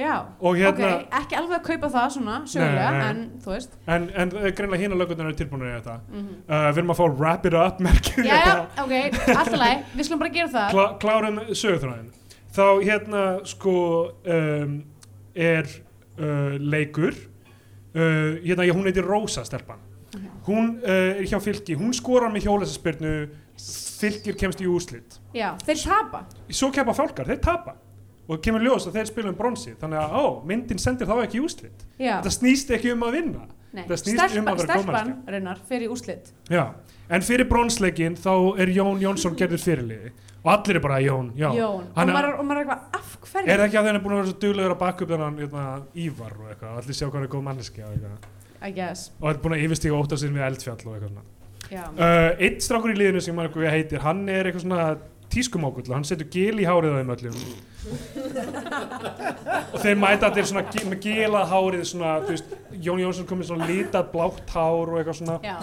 [0.00, 3.08] Já, hérna- ok, ekki alveg að kaupa það svona nei.
[3.10, 3.74] en þú veist.
[3.86, 5.96] En, en eh, greinlega hínum lögunar eru tilbúinir í þetta.
[6.08, 8.94] Mm uh, við erum að fá wrap it up merkið Já, já, ok,
[9.34, 10.70] alltaf leið, við skulum bara gera það.
[10.72, 12.08] Klá, klárum sögurþræðin
[12.50, 13.74] þá hérna sko
[14.24, 14.72] um,
[15.40, 15.68] er
[16.20, 17.16] uh, leikur.
[17.90, 19.80] Uh, hérna, hún heitir Rósa stelpan.
[20.10, 20.22] Ok.
[20.46, 23.12] hún uh, er hjá fylki, hún skorar með hjólæsaspyrnu
[24.00, 25.20] fylkir kemst í úrslit.
[25.36, 26.24] Já, þeir tapa.
[26.48, 27.76] Svo keppa fálkar, þeir tapa.
[28.30, 31.40] Og kemur ljós að þeir spila um bronsi þannig að á, myndin sendir þá ekki
[31.40, 31.86] í úrslit.
[31.98, 33.46] Já, þetta snýst ekki um að vinna.
[33.70, 36.32] Um stelpa, vera stelpan raunar fyrir úrslit.
[36.50, 36.64] Já,
[37.10, 38.32] en fyrir bronsleikin þá
[38.62, 40.12] er Jón Jónsson gerður fyrirliði
[40.44, 41.50] og allir er bara Jón, já.
[41.52, 43.48] Jón, og Hann er- maður, og maður er eitthvað af hverju?
[43.48, 45.38] Er það ekki að þeir eru búin að vera svo duglegur að baka upp þennan
[45.42, 45.64] hérna,
[45.94, 48.30] Ívar og eitthvað, allir sjá hvað er góð manneski og eitthvað,
[48.62, 51.28] I guess, og er búin að yfirstíga ótt af sér við eldfjall og eitthvað
[51.70, 54.96] Uh, einn strákur í liðinu sem maður eitthvað heitir, hann er eitthvað svona
[55.30, 57.36] tískumókull, hann setur gil í hárið á þeim öllum.
[59.70, 62.50] Og þeir mæta svona gi- með gilað hárið svona, veist,
[62.82, 65.38] Jón Jónsson komið svona litað blátt hár og eitthvað svona.
[65.46, 65.56] Já,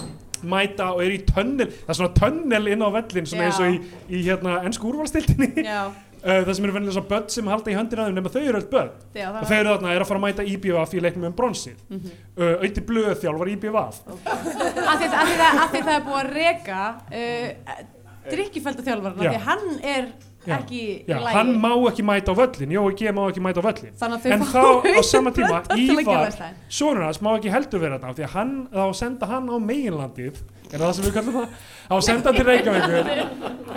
[0.44, 3.72] mæta og er í tönnel það er svona tönnel inn á vellin svona eins og
[3.74, 3.80] í,
[4.12, 5.90] í hérna ennsku úrvalstildinni uh,
[6.46, 8.62] það sem eru vennilega svona börn sem halda í höndina á þeim nema þau eru
[8.62, 11.30] öll börn já og þau eru þarna er að fara að mæta IBVF í leiknum
[11.32, 12.24] um bronsið mm -hmm.
[12.38, 15.30] uh, auði blöð þjálfar IBVF að, því, að,
[15.72, 16.82] því það, er búið að reka
[17.12, 17.86] uh,
[18.32, 19.32] drikkifælda þjálfarna Já.
[19.32, 20.10] því hann er.
[20.56, 23.62] Ekki Já, í lagi hann má ekki mæta á völlin, Jói G má ekki mæta
[23.62, 26.38] á völlin en þau þá á sama tíma Ívar,
[26.70, 30.44] sonur hans má ekki heldur vera þarna því að hann, þá senda hann á meginlandið
[30.72, 31.56] er það sem við kallum það?
[31.88, 33.10] Þá senda hann til Reykjavíkur.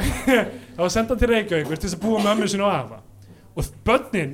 [0.80, 2.98] Þá senda hann til Reykjavíkur til þess að búa með ömmu sinu og afa.
[3.54, 4.32] Og börnin,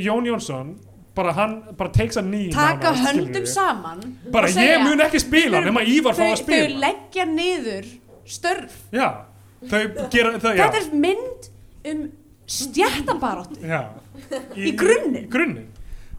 [0.00, 0.74] Jón Jónsson
[1.14, 3.28] bara hann, bara takes a knee taka skilurðu.
[3.28, 4.00] höndum saman
[4.34, 6.80] bara segja, ég mun ekki spila nema Ívar fá þau, að þau spila.
[6.82, 7.90] leggja niður
[8.26, 8.78] störf.
[8.90, 9.08] Já,
[9.70, 11.50] þau gera já, þetta er mynd
[11.90, 12.04] um
[12.44, 13.60] stjættabaróttu
[14.58, 14.74] Í í
[15.32, 15.70] grunninn.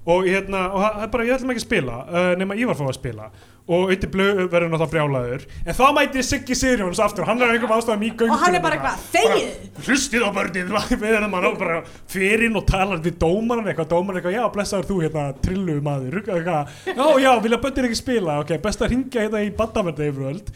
[0.05, 2.85] Og hérna, og það er bara, ég ætlum ekki að spila uh, nema Ívar fá
[2.85, 3.29] að spila
[3.65, 5.45] og auðvitað blöð verður náttúrulega brjálaður.
[5.65, 8.61] En þá mætir Siggi Sigurjóns aftur hann er einhverjum ástæðum í göngunum og hann er
[8.61, 11.77] bara eitthvað, þegið hlustið á börnið við erum að bara
[12.13, 16.75] fyrir og talar við dómaran eitthvað, dómaran eitthvað, já blessaður þú hérna trillu maður, eitthvað,
[16.93, 20.53] já já vilja börnir ekki spila, ok, best að ringja hérna í baddaverði yfirvöld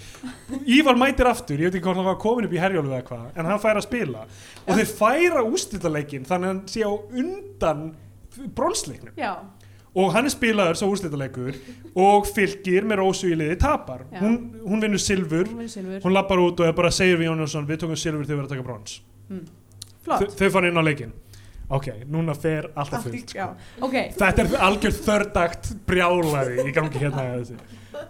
[0.69, 3.25] Ívar mætir aftur, ég veit ekki hvort hann var komin upp í herjólu eða eitthvað,
[3.35, 4.23] en hann fær að spila.
[4.65, 6.25] Og þeir færa úrslitaleikin
[9.95, 11.55] og hann er spilaður svo úrslitaleikur
[11.97, 14.03] og fylgir með Rósu í liði tapar.
[14.19, 14.35] Hún,
[14.65, 15.47] hún vinnur silfur.
[15.49, 18.37] Hún hún lappar út og er bara segir við Jónasson við tókum silfur þegar við
[18.37, 18.99] erum að taka brons.
[20.05, 20.21] Flott.
[20.29, 21.11] Þau- þau fara inn á leikin
[21.69, 23.45] ok, núna fer alltaf fullt sko.
[23.85, 27.25] ok, þetta er algjör þördagt brjálaði í gangi hérna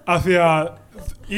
[0.07, 0.69] af því að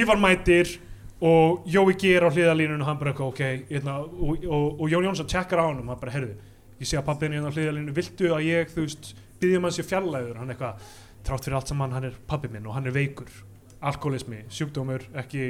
[0.01, 0.75] Ívar mætir
[1.21, 5.07] og Jói G er á hliðalínun og hann bara ok hérna, og, og, og Jón
[5.07, 6.35] Jónsson tjekkar á hann og hann bara herðu,
[6.81, 9.11] ég sé að pappin er hérna á hliðalínu viltu að ég, þú veist,
[9.41, 10.91] byggjum hann sér fjallæður hann eitthvað,
[11.27, 13.29] trátt fyrir allt saman hann er pappi minn og hann er veikur
[13.81, 15.45] alkoholismi, sjúkdómur, ekki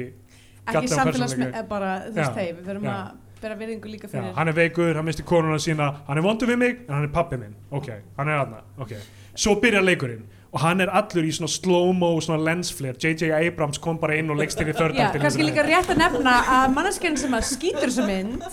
[0.62, 1.58] ekki Gadda á samfélagsmi persónuleika.
[1.58, 2.92] er bara, þú Já, veist, hei, við já.
[2.92, 6.24] að bera virðingu líka Já, fyrir hann er veikur, hann misti konuna sína hann er
[6.24, 7.88] vondur við mig, en hann er pappi minn ok,
[8.20, 8.94] hann er aðna, ok
[9.34, 10.22] svo byrjar leikurinn
[10.52, 13.30] og hann er allur í svona slow-mo, svona lensflare J.J.
[13.32, 16.34] Abrams kom bara inn og leggst inn í Já, þördaktin kannski líka rétt að nefna
[16.56, 18.44] að manneskinn sem að skýtur þessu mynd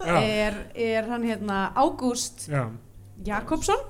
[0.00, 0.14] Já.
[0.22, 2.68] er, er hann hérna Ágúst Já,
[3.26, 3.82] Jakobsson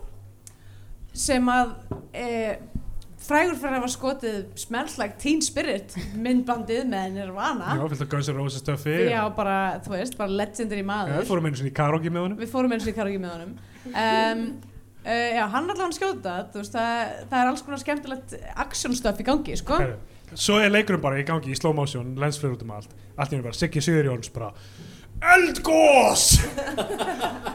[1.16, 1.72] sem að
[2.14, 2.26] e,
[3.20, 7.76] frægur fyrir að hafa skotið Smells Like Teen Spirit myndbandið með Nirvana.
[7.78, 11.48] Já, fylgta Guns N' Roses stöfi Já, bara, þú veist, bara legendary Já, maður fórum
[11.48, 12.40] einu sinni í karaoke með honum.
[12.40, 13.56] Við fórum eins og í karaoke með honum.
[13.90, 14.46] Um,
[15.04, 19.20] uh, Já, hann allavega skjóta þú veist, það, það er alls konar skemmtilegt action stuff
[19.20, 19.82] í gangi, sko.
[19.82, 19.98] Heru.
[20.38, 22.92] Svo er leikurinn bara í gangi í slow motion lensflare út um allt.
[23.16, 24.52] Allt í henni bara, Siggi Sigurjóns bara
[25.20, 26.22] Eldgós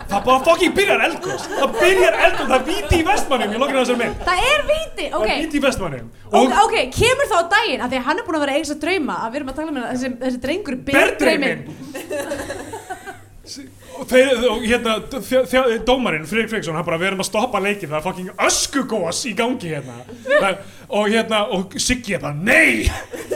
[0.05, 3.79] Það bara fucking byrjar eldgós Það byrjar eldgós, það er víti í vestmannum Ég lokkar
[3.81, 4.19] þessar mynd.
[4.27, 5.29] Það er Það ok.
[5.29, 8.37] er víti í vestmannum Ok, ok, kemur þá daginn að því að hann er búin
[8.37, 10.79] að vera eigins að drauma að við erum að tala um hérna, þessi, þessi drengur
[10.89, 11.61] ber drauminn
[13.95, 14.95] og þeir, og hérna
[15.87, 19.31] dómarinn, Friðrik Friðriksson, hann bara við erum að stoppa leikin, það er fucking öskugós í
[19.37, 20.01] gangi hérna.
[20.25, 20.57] Það,
[20.89, 22.85] og hérna, og Siggi er bara, nei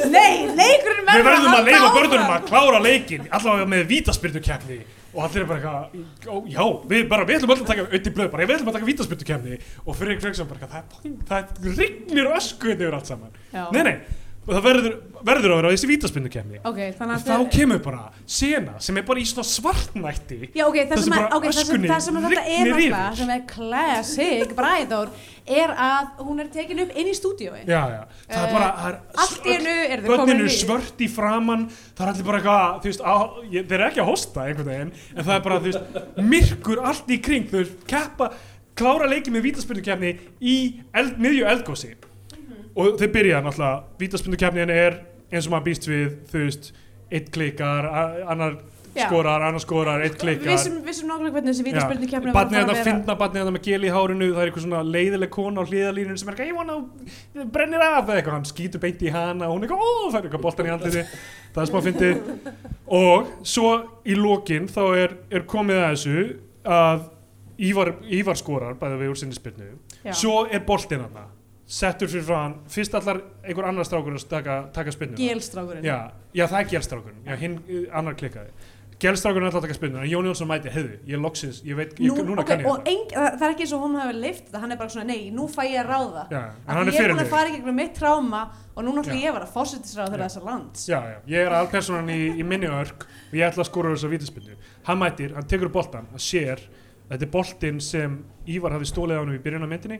[0.09, 1.97] Nei, leikurinn við verður verðum að halda áfram.
[1.97, 4.79] börnunum að klára leikin allavega með vítaspyrnukefni
[5.13, 8.31] og allir er bara eitthvað, já, við bara, við ætlum öll að taka auðvitað blöð,
[8.31, 12.31] bara, við ætlum að taka vítaspyrnukefni og Friðrik Friðriksson bara, eitthvað, það, fucking- það rignir
[12.37, 13.63] ösku yfir allt saman Já.
[13.73, 13.95] nei, nei,
[14.49, 14.93] og það verður,
[15.29, 19.21] verður að vera þessi vítaspyrnukefni Ok, þannig og þá kemur bara sena sem er bara
[19.21, 20.39] í svona svartnætti.
[20.57, 22.95] Já, ok, það Það sem, að, okay, það sem, það sem þetta er yfir.
[23.19, 25.11] sem er classic Bræðór,
[25.49, 27.61] er að hún er tekin upp inn í stúdíói.
[27.69, 30.57] já, já, það er Eh, bara það er allt í eru þau börnin komin í-
[30.59, 33.15] svört í framann það er allir bara eitthvað, þú veist á,
[33.53, 36.83] ég, þeir eru ekki að hosta einhvern veginn en það er bara, þú veist, myrkur
[36.85, 38.31] allt í kring þau veist, keppa,
[38.79, 40.55] klára leikið með vítaspindukefni í
[40.95, 41.95] eld, miðju eldgósi
[42.75, 44.99] og þeir byrja náttúrulega, vítaspindukefnin er
[45.31, 46.71] eins og maður býst við, þú veist
[47.11, 48.59] eitt klikkar, a- annar
[48.95, 49.05] Já.
[49.05, 52.85] skorar, annar skorar, eitt klikkar Við sem, sem nákvæmlega hvernig þessi vítaspilni kemna Barnið þetta
[52.87, 56.17] finna barnið þetta með gel í hárinu það er eitthvað svona leiðileg kona á hliðalínun
[56.19, 59.53] sem er eitthvað, ég vona, brennir af eða eitthvað, hann skýtur beint í hana og
[59.55, 61.05] hún er eitthvað, ó, það er eitthvað boltan í andliti
[61.53, 62.19] það er smá fyndið.
[62.99, 63.69] Og svo
[64.09, 66.27] í lokin þá er, er komið að þessu
[66.65, 67.07] að
[67.69, 69.73] Ívar, Ívar skorar bæði við úr sinni spilnu
[70.15, 71.25] svo er boltinn hana
[71.69, 75.21] settur fyrir frá hann fyrst allar einhver annar strákur að taka, taka spinnuna.
[75.21, 75.99] Gélstrákurinn já,
[76.33, 77.23] já, það er gelstrákurinn.
[77.27, 78.53] Já, hinn uh, annar klikkaði.
[78.99, 80.01] Gelstrákurinn er alltaf að taka spinnuna.
[80.03, 82.67] En Jón Jónsson mæti, heiðu, ég loksins ég veit, ég, Nú, núna ok, kann ég
[82.67, 84.93] þetta eng, það, það er ekki eins og hún hafi lift þetta, hann er bara
[84.95, 86.25] svona, nei, nú fæ ég að ráða.
[86.33, 88.41] Já, er ég er búin að fara í gegnum mitt tráma
[88.73, 89.21] og núna ætla Já.
[89.21, 90.83] ég að vera fórsetisráð þegar þessar lands.
[90.89, 94.09] Já, já, ég er alpersonan í, í minni örk og ég ætla að skóra þess
[94.09, 94.59] að vítaspinnu
[94.89, 96.61] hann mætir, hann tekur boltan, hann sér
[97.09, 99.99] þetta er boltinn sem Ívar hafði stólið á hann í byrjun á myndinni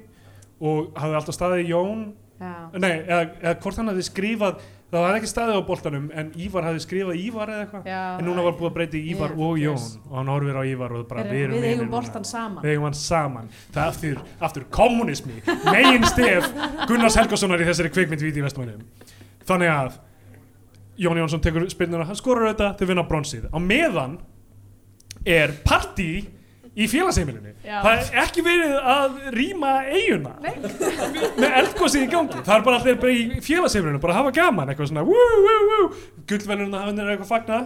[0.60, 2.04] og hafði alltaf staðið í Jón.
[2.40, 6.66] Nei, eða, eða hvort hann hafði skrifað það var ekki staðið á boltanum en Ívar
[6.66, 7.90] hafði skrifað Ívar eða eitthvað.
[7.94, 9.76] En núna var búið að breyta í Ívar Yeah, og Jón.
[9.76, 9.88] yes.
[10.08, 12.64] og hann horfir á Ívar og bara Við, við eigum boltan saman.
[12.64, 13.50] Við saman.
[13.76, 16.48] Það aftur, aftur kommunismi megin stef
[16.88, 18.86] Gunnars Helgasonar í þessari kvikmynd í Vestmænum
[19.50, 20.00] þannig að
[21.00, 23.46] Jón Jónsson tekur spinnuna, hann skorur þetta til að vinna bronsið.
[23.56, 24.18] Á meðan
[25.24, 26.26] er partí
[26.76, 27.54] í félagsheimilinu.
[27.66, 30.36] Það er ekki verið að rýma eiguna
[31.42, 32.42] með eldgósið í gangi.
[32.46, 35.86] Það er bara allir bara í félagsheimilinu bara að hafa gaman eitthvað svona wú.
[36.30, 37.62] gullveluna hafinn er eitthvað að fagna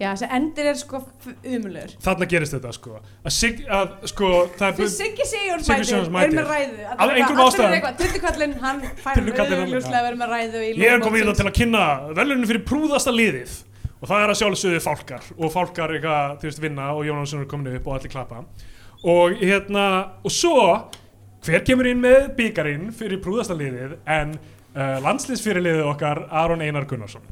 [0.00, 0.98] Já, þessi endir er sko
[1.46, 2.94] umulur þarna gerist þetta sko.
[3.22, 6.86] Að, sig, að sko það er Siggi Siggi mætir, er með ræðu.
[6.88, 7.86] Af einhverjum ástæðum.
[8.00, 11.54] Tundukallinn, hann fær auðvitað að vera með ræðu Ég er komið í það til að
[11.60, 11.84] kynna
[12.18, 13.54] velunum fyrir prúðasta liðið
[14.02, 17.50] og það er að sjálfsögðu fálkar og fálkar eitthvað, þú veist, vinna og Jónasson er
[17.50, 18.42] komin upp og allir klappa.
[19.06, 19.84] Og hérna,
[20.22, 20.56] og svo
[21.42, 27.24] hver kemur inn með byggarinn fyrir prúðasta liðið en uh, landsliðsfyrirliðið okkar Aron Einar Gunnarsson.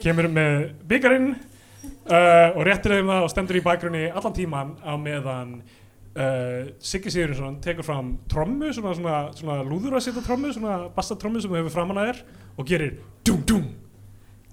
[0.00, 4.94] Kemur með byggarinn uh, og réttir þeim það og stendur í bakgrunni allan tíman á
[4.94, 10.80] meðan uh, Siggi Sigurðsson tekur fram trommu, svona, svona, svona lúður að setja trommu, svona
[10.94, 13.70] bassa trommu sem hefur framan að þér og gerir dum dum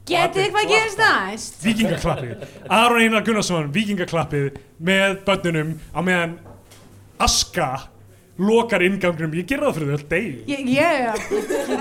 [0.08, 1.58] Getið þið hvað gerist næst?
[1.66, 6.38] vikingaklappið Aron Einar Gunnarsson, vikingaklappið með börnunum á meðan
[7.20, 7.70] Aska
[8.38, 10.34] lokar ingangunum, ég gerði það fyrir þau öll degi.
[10.52, 10.98] Ég, ég,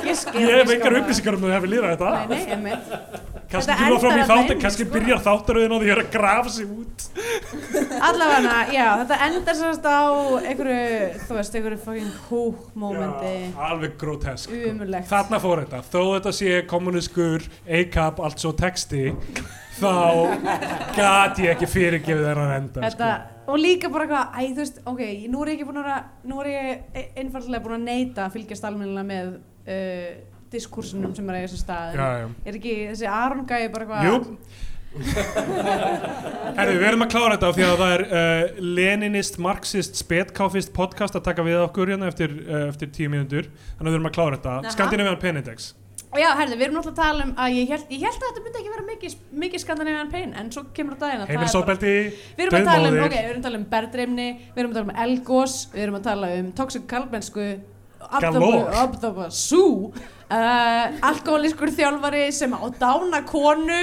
[0.06, 2.76] ég, skil ég hef engar upplýsingar um að þau hefði lýrað þetta Nei, nei,
[3.50, 4.94] kannski kemur fram í neinu, kannski sko.
[4.96, 7.04] byrjar þáttaröðin á því að grafa sig út.
[8.08, 10.00] Allavega, já, þetta endar sérst á
[10.40, 10.80] einhverju,
[11.26, 12.10] þú veist, einhverju fucking
[13.46, 14.56] Já, alveg grotesk.
[14.72, 19.12] Umulegt þarna fór þetta, þó þetta sé kommuniskur A-cap, allt svo texti
[19.76, 19.92] þá
[20.96, 23.35] gat ég ekki fyrirgefið þeirra enda Þetta, sko.
[23.46, 26.06] Og líka bara eitthvað, æ, þú veist, ok, nú er ég ekki búin að, vera-
[26.30, 26.70] nú er ég
[27.02, 30.14] e- einfaldlega búin að neyta að fylgjast almennilega með uh,
[30.52, 31.96] diskursunum sem er að sér stað.
[31.98, 32.26] já, já.
[32.46, 34.16] Er ekki þessi Aron gæi bara eitthvað, Jú
[36.56, 40.70] Herðu, við erum að klára þetta af því að það er uh, Leninist, Marxist, Spetkáfist
[40.76, 44.08] podcast að taka við okkur hérna eftir, uh, eftir tíu mínútur þannig að við erum
[44.10, 44.72] að klára þetta Aha.
[44.72, 45.68] Skandinavian Penindex
[46.14, 48.42] já, herði, við erum náttúrulega að tala um að ég held, ég held að þetta
[48.44, 51.94] myndi ekki vera mikið, mikið skandinavian pain, en svo kemur á daginn að er Heimilsóbeldi,
[52.36, 54.78] við erum að tala um, ok, við erum að tala um berðreimni, við erum að
[54.78, 57.48] tala um elgós, við erum að tala um toxic kalbensku.
[58.06, 63.80] Abdoba Sú, uh, alkoholískur þjálfari sem á dána konu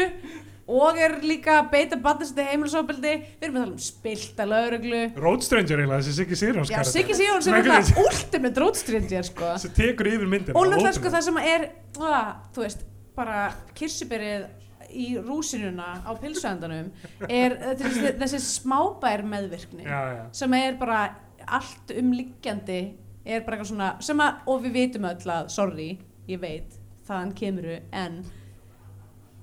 [0.67, 3.13] og er líka beita batnistið heimilisofbeldi.
[3.41, 7.17] Við erum að tala um spilta lauruglu Road Stranger eiginlega, þessi Siggi Sýrjóns já, Siggi
[7.19, 9.53] Sigurðs er eitthvað ultimate roadstrenger sko.
[9.63, 11.65] sem tekur yfir myndina og náttúrulega sko það sem er
[11.99, 12.85] að, þú veist,
[13.17, 13.39] bara
[13.77, 14.45] kirsuberið
[14.93, 16.91] í rúsinuna á pilsuendanum
[17.27, 20.23] er uh, þessi, þessi smábær meðvirkni já, já.
[20.37, 21.01] sem er bara
[21.43, 22.79] allt umliggjandi
[23.23, 25.89] er bara eitthvað svona sem að, og við vitum öll að, sorry,
[26.29, 28.21] ég veit þaðan kemuru en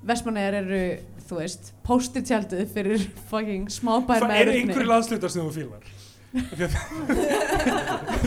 [0.07, 0.83] Vestmannegar eru,
[1.29, 5.83] þú veist póstitjaldið fyrir fucking smábær Það er einhverju landslutar sem þú fílar?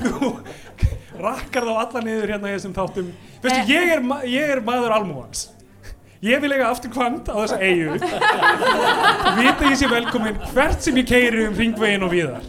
[0.03, 0.29] Þú
[1.23, 3.11] rakkar þá alla niður hérna í þessum þáttum.
[3.43, 3.69] Veistu, Eh.
[3.71, 5.45] ég, er, ég er maður almúans
[6.23, 11.07] ég vil eiga aftur kvant á þessa eigu vita ég sé velkomin hvert sem ég
[11.09, 12.45] keiri um ringvegin og viðar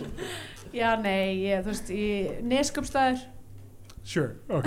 [0.74, 2.06] Já, nei, ég, þú veist, í
[2.50, 3.20] Nesköpstaður
[4.04, 4.66] sure, ok.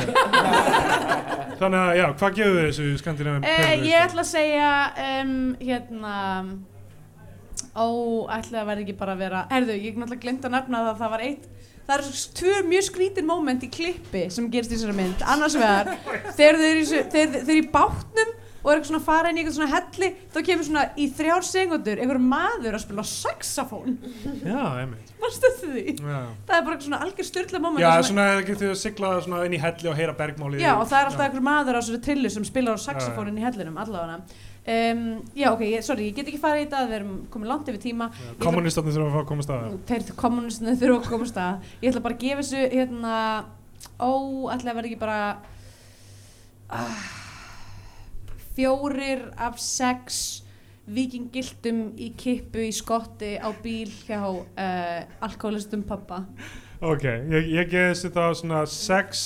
[1.59, 4.71] Þannig að, já, hvað gefur þau þessu skandinavian eh, Ég ætla að segja
[5.21, 6.15] um, hérna
[7.77, 7.85] ó,
[8.37, 11.01] ætla að verði ekki bara að vera herðu, ég náttúrulega glemt að nefna það að
[11.03, 11.47] það var eitt
[11.87, 15.21] það eru s- tvö mjög skrítin moment í klippi sem gerist í þessari mynd.
[15.33, 15.93] Annars vegar,
[16.35, 18.33] þau eru í, þeir í bátnum
[18.67, 21.05] og er eitthvað svona að fara inn í eitthvað svona helli þá kemur svona í
[21.15, 23.93] þrjár segundur einhver maður að spila saxofón.
[24.43, 25.13] Já, einmitt.
[25.21, 25.83] Varstu því?
[25.95, 29.13] já, það er bara eitthvað svona algjör styrla moment já svona ekki þau að sigla
[29.23, 31.81] svona inn í helli og heyra bergmáli Já, og það er alltaf einhver maður á
[31.81, 34.19] þessu trillu sem spilar á saxofónin í hellinum allavega.
[34.67, 37.69] Um, Já, ok, ég, sorry, ég get ekki farið í þetta við erum komið langt
[37.71, 38.09] yfir tíma.
[38.43, 41.93] Kommunistarnir þurfa að fá að koma staðar Þeir kommunistinu þurfa að koma af stað Ég
[41.93, 43.15] ætla bara að gefa þessu hérna
[43.97, 44.11] Ó,
[44.51, 45.19] ætla að vera ekki bara
[46.67, 47.07] ah,
[48.57, 50.41] Fjórir af sex
[50.89, 56.23] vikingiltum í kippu í skotti á bíl hjá uh, alkoholistum pappa
[56.81, 59.21] Ok, ég, ég geði þessi þá svona 6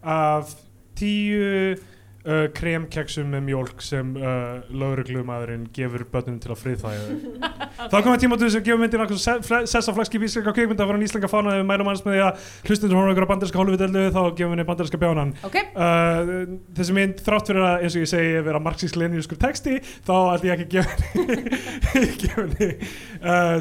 [0.00, 0.54] af
[0.96, 1.76] tíu
[2.24, 7.14] uh, kremkeksum með mjólk sem uh, lögreglumadurinn gefur börnunum til að friðþæja þau.
[7.92, 9.14] Þá komið tíma til þess að gefa myndin að
[9.70, 13.12] sessa flagskip íslenska kveikmynda að fara íslenska fána við mælum hans með því að hlustundur
[13.14, 15.32] ykkur á banderska hólfidellu þá gefum við banderska bjánan.
[15.48, 16.34] Ok, uh,
[16.76, 20.64] þessi mynd þrátt fyrir að eins og ég segi vera marxísk-leninískur texti þá ætti ég
[20.66, 20.92] ekki að gefa
[21.96, 22.70] henni henni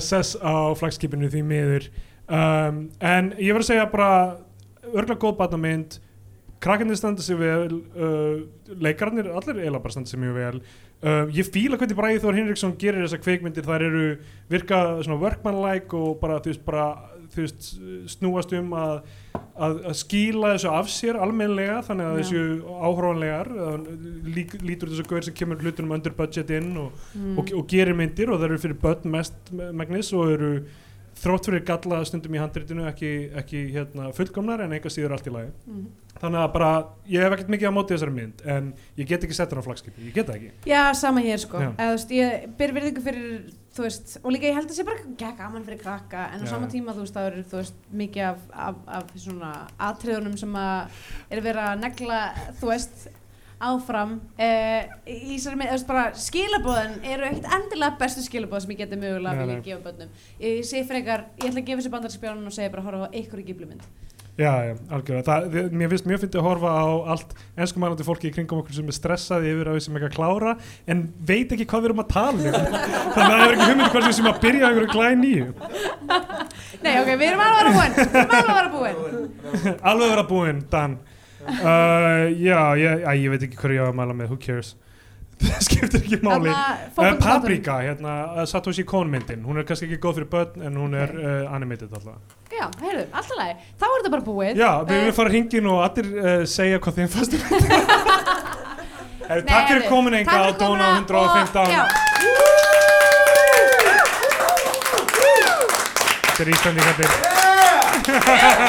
[0.04, 1.90] sess á flagskipinu því miður.
[2.30, 4.12] Um, en ég verð að segja bara
[4.92, 5.98] örgulega góð batnamynd
[6.64, 8.42] krakkarnir standa sig vel uh,
[8.84, 12.76] leikarnir, allir eiginlega bara standa sig mjög vel uh, ég fíla hvernig Bræði Þór Hinriksson
[12.80, 14.10] gerir þessar kveikmyndir, þær eru
[14.52, 16.90] virka svona workmanlike og bara þú veist, bara,
[17.32, 17.70] þú veist
[18.12, 19.00] snúast um að,
[19.56, 22.20] að, að skýla þessu af sér almennlega þannig að Já.
[22.20, 23.54] þessu áhróanlegar
[24.28, 27.34] lík, lítur þessu gauður sem kemur hlutunum under budget inn og, mm.
[27.40, 30.54] og, og gerir myndir og það eru fyrir börn mest megnis og eru
[31.20, 33.10] þrótt fyrir galla stundum í handritinu ekki,
[33.42, 35.86] ekki hérna, fullkomnar en enga síður allt í lagi Mm.
[36.20, 36.70] þannig að bara,
[37.08, 39.68] ég hef ekkert mikið á móti þessari mynd en ég get ekki sett hann á
[39.68, 41.62] flagskipi, ég get það ekki Já, sama hér sko.
[41.64, 45.06] Eða, veist, Ég ber virðingu fyrir þú veist, og líka ég held að sé bara
[45.22, 46.50] ja, gaman fyrir krakka en á Já.
[46.56, 49.54] sama tíma þú veist, það eru veist, mikið af, af, af svona
[49.92, 52.20] atriðunum sem að er verið að negla
[52.60, 53.08] þú veist
[53.60, 59.00] áfram eh, í þessari mynd, bara skilabóðin eru ekkert endilega bestu skilabóð sem ég geti
[59.00, 62.56] mögulega Nei, vilja gefa bönnum ég segi frekar, ég ætla að gefa þessi bandarspjánun og
[62.56, 63.84] segja bara horfa á einhverju gíblumynd
[64.40, 65.24] Já, já, algjörlega.
[65.28, 68.78] Það, þið- mér finnst mjög fyndið að horfa á allt enskumælandi fólki í kringum okkur
[68.78, 70.54] sem er stressaði yfir að við sem ekki að klára
[70.88, 72.78] en veit ekki hvað við erum að tala um.
[73.18, 75.50] Þannig að það er ekki hugmynd hvað sem að byrja einhverju glæn nýju.
[76.80, 80.14] Nei, ok, við erum alveg að vera búin Við erum alveg að vera búin Alveg
[80.16, 80.96] vera búinn, Dan.
[81.50, 84.76] Uh, já, ég, æ, ég veit ekki hverju ég á að mæla með, who cares?
[85.40, 86.52] Það skiptir ekki máli.
[86.52, 87.16] Uh.
[87.24, 90.98] Paprika, hérna, uh, Satoshi Kon myndin, hún er kannski ekki góð fyrir börn en hún
[91.00, 92.20] er uh, animated alltaf.
[92.52, 95.70] Já, heyrðu, alltaf lagi Þá er þetta bara búið Já, við Eh, viljum fara hringin
[95.72, 97.34] og allir uh, segja hvað þeim fannst.
[99.30, 101.40] Nei, takk fyrir komin enga á Dóna komuna og-